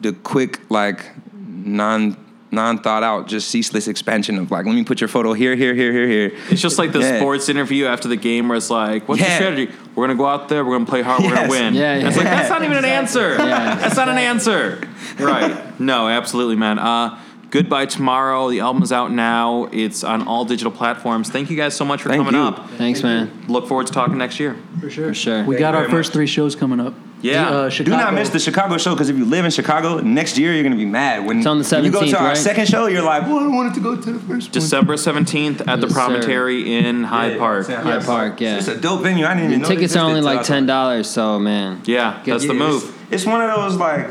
the 0.00 0.12
quick 0.12 0.60
like 0.70 1.10
non 1.32 2.16
non 2.50 2.78
thought 2.78 3.02
out 3.02 3.28
just 3.28 3.48
ceaseless 3.50 3.88
expansion 3.88 4.38
of 4.38 4.50
like 4.50 4.64
let 4.66 4.74
me 4.74 4.84
put 4.84 5.00
your 5.00 5.08
photo 5.08 5.32
here 5.32 5.54
here 5.56 5.74
here 5.74 5.92
here 5.92 6.08
here. 6.08 6.32
It's 6.50 6.62
just 6.62 6.78
like 6.78 6.92
the 6.92 7.00
Yeah. 7.00 7.18
sports 7.18 7.48
interview 7.48 7.86
after 7.86 8.08
the 8.08 8.16
game 8.16 8.48
where 8.48 8.56
it's 8.56 8.70
like, 8.70 9.08
"What's 9.08 9.20
your 9.20 9.30
strategy? 9.30 9.70
We're 9.94 10.06
gonna 10.06 10.18
go 10.18 10.26
out 10.26 10.48
there. 10.48 10.64
We're 10.64 10.74
gonna 10.76 10.86
play 10.86 11.02
hard. 11.02 11.22
We're 11.22 11.34
gonna 11.34 11.48
win." 11.48 11.74
Yeah, 11.74 11.92
And 11.94 12.06
it's 12.08 12.16
yeah. 12.16 12.22
like 12.22 12.30
that's 12.32 12.50
not 12.50 12.62
even 12.64 12.76
an 12.76 12.84
answer. 12.84 13.36
Yeah. 13.38 13.74
That's 13.80 13.96
not 13.96 14.08
an 14.08 14.18
answer. 14.18 14.80
Right? 15.18 15.78
No, 15.80 16.08
absolutely, 16.08 16.56
man. 16.56 16.78
Uh, 16.78 17.18
Goodbye 17.50 17.86
Tomorrow. 17.86 18.50
The 18.50 18.60
album 18.60 18.82
is 18.82 18.92
out 18.92 19.10
now. 19.10 19.68
It's 19.72 20.04
on 20.04 20.26
all 20.28 20.44
digital 20.44 20.70
platforms. 20.70 21.30
Thank 21.30 21.48
you 21.50 21.56
guys 21.56 21.74
so 21.74 21.84
much 21.84 22.02
for 22.02 22.10
Thank 22.10 22.20
coming 22.22 22.38
you. 22.38 22.46
up. 22.46 22.68
Thanks, 22.72 23.02
man. 23.02 23.30
Look 23.48 23.66
forward 23.68 23.86
to 23.86 23.92
talking 23.92 24.18
next 24.18 24.38
year. 24.38 24.54
For 24.80 24.90
sure. 24.90 25.08
For 25.08 25.14
sure. 25.14 25.44
We 25.44 25.54
Thank 25.54 25.60
got 25.60 25.74
our 25.74 25.88
first 25.88 26.10
much. 26.10 26.14
three 26.14 26.26
shows 26.26 26.54
coming 26.54 26.78
up. 26.78 26.92
Yeah. 27.20 27.48
Uh, 27.50 27.68
Do 27.70 27.84
not 27.90 28.14
miss 28.14 28.30
the 28.30 28.38
Chicago 28.38 28.78
show 28.78 28.94
because 28.94 29.08
if 29.08 29.16
you 29.16 29.24
live 29.24 29.44
in 29.44 29.50
Chicago, 29.50 29.98
next 30.00 30.38
year 30.38 30.52
you're 30.54 30.62
gonna 30.62 30.76
be 30.76 30.84
mad. 30.86 31.26
When 31.26 31.38
It's 31.38 31.46
on 31.46 31.58
the 31.58 31.68
when 31.76 31.84
you 31.84 31.90
go 31.90 32.04
to 32.04 32.18
our 32.18 32.28
right? 32.28 32.36
second 32.36 32.68
show, 32.68 32.86
you're 32.86 33.02
like, 33.02 33.22
well, 33.22 33.38
I 33.40 33.46
wanted 33.48 33.74
to 33.74 33.80
go 33.80 33.96
to 33.96 34.12
the 34.12 34.18
first. 34.20 34.52
December 34.52 34.94
17th 34.94 35.66
at 35.66 35.80
the 35.80 35.86
Yes, 35.86 35.88
sir. 35.88 35.94
Promontory 35.94 36.74
in 36.76 37.04
Hyde 37.04 37.32
Yeah, 37.32 37.38
Park. 37.38 37.60
it's 37.60 37.68
in 37.70 37.74
Hyde 37.76 38.04
Park, 38.04 38.40
yeah. 38.40 38.58
It's 38.58 38.68
a 38.68 38.80
dope 38.80 39.02
venue. 39.02 39.24
I 39.26 39.34
didn't 39.34 39.50
even 39.50 39.62
know 39.62 39.68
Tickets 39.68 39.96
are 39.96 40.00
only 40.04 40.18
existed 40.18 40.22
till 40.22 40.28
I 40.30 40.36
like 40.36 40.46
ten 40.46 40.66
dollars, 40.66 41.10
so 41.10 41.38
man. 41.38 41.82
Yeah, 41.86 42.22
that's 42.24 42.46
the 42.46 42.54
move. 42.54 42.84
It's, 43.10 43.22
it's 43.22 43.26
one 43.26 43.40
of 43.40 43.50
those 43.56 43.76
like 43.76 44.08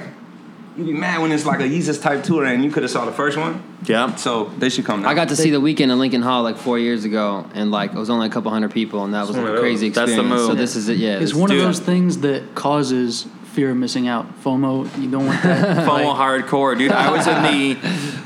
you 0.78 0.86
be 0.86 0.94
mad 0.94 1.22
when 1.22 1.32
it's 1.32 1.46
like 1.46 1.60
a 1.60 1.63
Yeezus 1.63 2.02
type 2.02 2.24
tour 2.24 2.46
and 2.46 2.63
you 2.63 2.72
could 2.72 2.84
have 2.84 2.92
saw 2.92 3.06
the 3.06 3.12
first 3.12 3.38
one. 3.38 3.63
Yeah. 3.86 4.16
So 4.16 4.46
they 4.46 4.70
should 4.70 4.86
come. 4.86 5.02
Now. 5.02 5.10
I 5.10 5.13
got 5.16 5.30
to 5.30 5.36
see 5.36 5.50
the 5.50 5.60
Weeknd 5.60 5.92
in 5.92 6.00
Lincoln 6.00 6.22
Hall 6.22 6.44
like 6.44 6.58
four 6.58 6.78
years 6.78 7.04
ago, 7.04 7.50
and 7.54 7.72
like 7.72 7.94
it 7.94 7.98
was 7.98 8.10
only 8.10 8.28
a 8.28 8.30
couple 8.30 8.52
hundred 8.52 8.72
people, 8.72 9.04
and 9.04 9.13
that 9.13 9.28
was 9.28 9.36
like 9.36 9.48
a 9.48 9.60
crazy 9.60 9.90
those. 9.90 9.96
That's 9.96 10.12
the 10.12 10.20
experience. 10.22 10.48
So 10.48 10.56
this 10.56 10.76
is 10.76 10.90
it. 10.90 10.98
Yeah, 10.98 11.13
It's 11.20 11.32
this- 11.32 11.34
one 11.34 11.52
of 11.52 11.58
those 11.58 11.80
things 11.80 12.20
that 12.20 12.54
causes 12.56 13.28
fear 13.54 13.72
of 13.72 13.78
missing 13.78 14.08
out. 14.08 14.44
FOMO. 14.44 15.02
You 15.02 15.10
don't 15.10 15.26
want 15.26 15.42
that. 15.42 15.78
FOMO 15.88 16.13
Like, 16.13 16.46
hardcore, 16.46 16.78
dude. 16.78 16.92
I 16.92 17.10
was 17.12 17.26
in 17.26 17.42
the, 17.44 17.78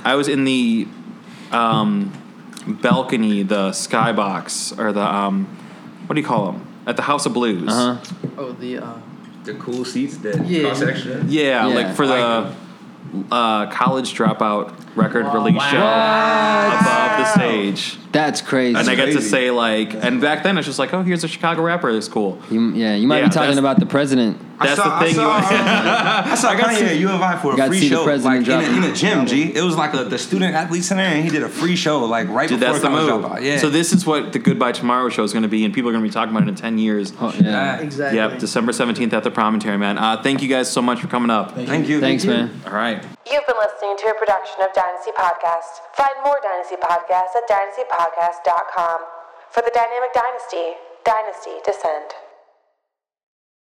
I 0.04 0.16
was 0.16 0.28
in 0.28 0.44
the, 0.44 0.88
um, 1.52 2.12
balcony, 2.68 3.44
the 3.44 3.70
skybox, 3.72 4.78
or 4.78 4.92
the 4.92 5.02
um, 5.02 5.46
what 6.08 6.16
do 6.16 6.22
you 6.22 6.28
call 6.28 6.52
them? 6.52 6.68
At 6.86 6.98
the 6.98 7.04
House 7.04 7.26
of 7.26 7.34
Blues. 7.34 7.70
Uh-huh. 7.70 8.16
oh, 8.38 8.52
the. 8.52 8.80
Uh, 8.80 8.98
the 9.44 9.54
cool 9.56 9.84
seats 9.86 10.18
that 10.18 10.46
Yeah. 10.46 10.70
cost 10.70 10.84
extra. 10.84 11.24
Yeah, 11.28 11.68
Yeah. 11.68 11.74
like 11.76 11.96
for 11.96 12.06
the 12.08 12.54
uh, 13.32 13.66
college 13.72 14.14
dropout 14.16 14.72
record 14.96 15.26
release 15.34 15.62
show 15.64 15.78
above 15.78 17.18
the 17.18 17.26
stage. 17.26 17.98
That's 18.12 18.42
crazy. 18.42 18.78
And 18.80 18.88
I 18.90 18.96
get 18.96 19.08
to 19.14 19.22
say 19.22 19.52
like, 19.52 19.94
and 19.94 20.22
back 20.22 20.44
then 20.44 20.58
it's 20.58 20.68
just 20.68 20.80
like, 20.80 20.94
oh, 20.94 21.02
here's 21.02 21.24
a 21.24 21.28
Chicago 21.28 21.62
rapper. 21.64 21.90
It's 21.90 22.08
cool. 22.08 22.40
You, 22.50 22.72
yeah, 22.74 22.96
you 22.96 23.08
might 23.08 23.20
Yeah, 23.20 23.28
be 23.28 23.34
talking 23.34 23.58
about 23.58 23.80
the 23.80 23.86
president. 23.86 24.38
That's 24.64 24.80
I 24.80 24.84
saw, 24.84 25.00
the 25.00 25.06
thing. 25.06 25.20
I 25.20 25.42
saw, 25.42 25.50
you, 26.26 26.32
I 26.32 26.36
saw 26.36 26.54
Kanye 26.54 26.88
at 26.88 26.98
U 26.98 27.10
of 27.10 27.22
I 27.22 27.38
for 27.38 27.60
a 27.60 27.68
free 27.68 27.88
show, 27.88 28.04
like 28.04 28.48
in 28.48 28.52
a, 28.52 28.78
in 28.78 28.84
a 28.84 28.94
gym. 28.94 29.26
G, 29.26 29.54
it 29.54 29.62
was 29.62 29.76
like 29.76 29.94
a, 29.94 30.04
the 30.06 30.18
student 30.18 30.56
athlete 30.56 30.84
center, 30.84 31.02
and 31.04 31.24
he 31.24 31.30
did 31.30 31.44
a 31.44 31.50
free 31.50 31.76
show 31.76 32.00
like 32.06 32.28
right 32.30 32.50
Dude, 32.50 32.60
before 32.60 32.74
that's 32.74 32.84
the 32.84 32.90
college 32.90 33.12
move. 33.12 33.32
dropout. 33.32 33.42
Yeah. 33.44 33.58
So 33.58 33.70
this 33.70 33.94
is 33.94 34.06
what 34.06 34.34
the 34.34 34.40
Goodbye 34.40 34.72
Tomorrow 34.72 35.10
show 35.10 35.24
is 35.24 35.34
going 35.34 35.44
to 35.44 35.50
be, 35.50 35.66
and 35.66 35.74
people 35.74 35.90
are 35.90 35.94
going 35.94 36.04
to 36.04 36.10
be 36.10 36.14
talking 36.14 36.36
about 36.36 36.48
it 36.48 36.50
in 36.50 36.56
ten 36.56 36.78
years. 36.78 37.14
Oh, 37.20 37.34
yeah. 37.40 37.80
exactly. 37.80 38.18
Yep, 38.18 38.40
December 38.40 38.74
seventeenth 38.74 39.14
at 39.14 39.24
the 39.24 39.32
Promontory, 39.32 39.78
man. 39.78 39.98
Uh, 39.98 40.22
thank 40.22 40.42
you 40.42 40.48
guys 40.48 40.72
so 40.72 40.82
much 40.82 41.00
for 41.00 41.08
coming 41.08 41.30
up. 41.30 41.56
Thank 41.56 41.88
you. 41.88 42.00
Thanks, 42.00 42.26
man. 42.26 42.50
All 42.66 42.74
right. 42.74 43.04
You've 43.30 43.46
been 43.48 43.56
listening 43.58 43.98
to 43.98 44.08
a 44.08 44.16
production 44.18 44.62
of 44.62 44.74
Dynasty 44.74 45.12
Podcast. 45.12 45.82
Find 45.96 46.16
more 46.24 46.40
Dynasty 46.44 46.76
Podcasts 46.76 47.36
at 47.36 47.48
dynastypodcast.com. 47.50 49.00
For 49.52 49.62
the 49.62 49.72
Dynamic 49.74 50.14
Dynasty, 50.14 50.80
Dynasty 51.04 51.60
Descend. 51.66 52.12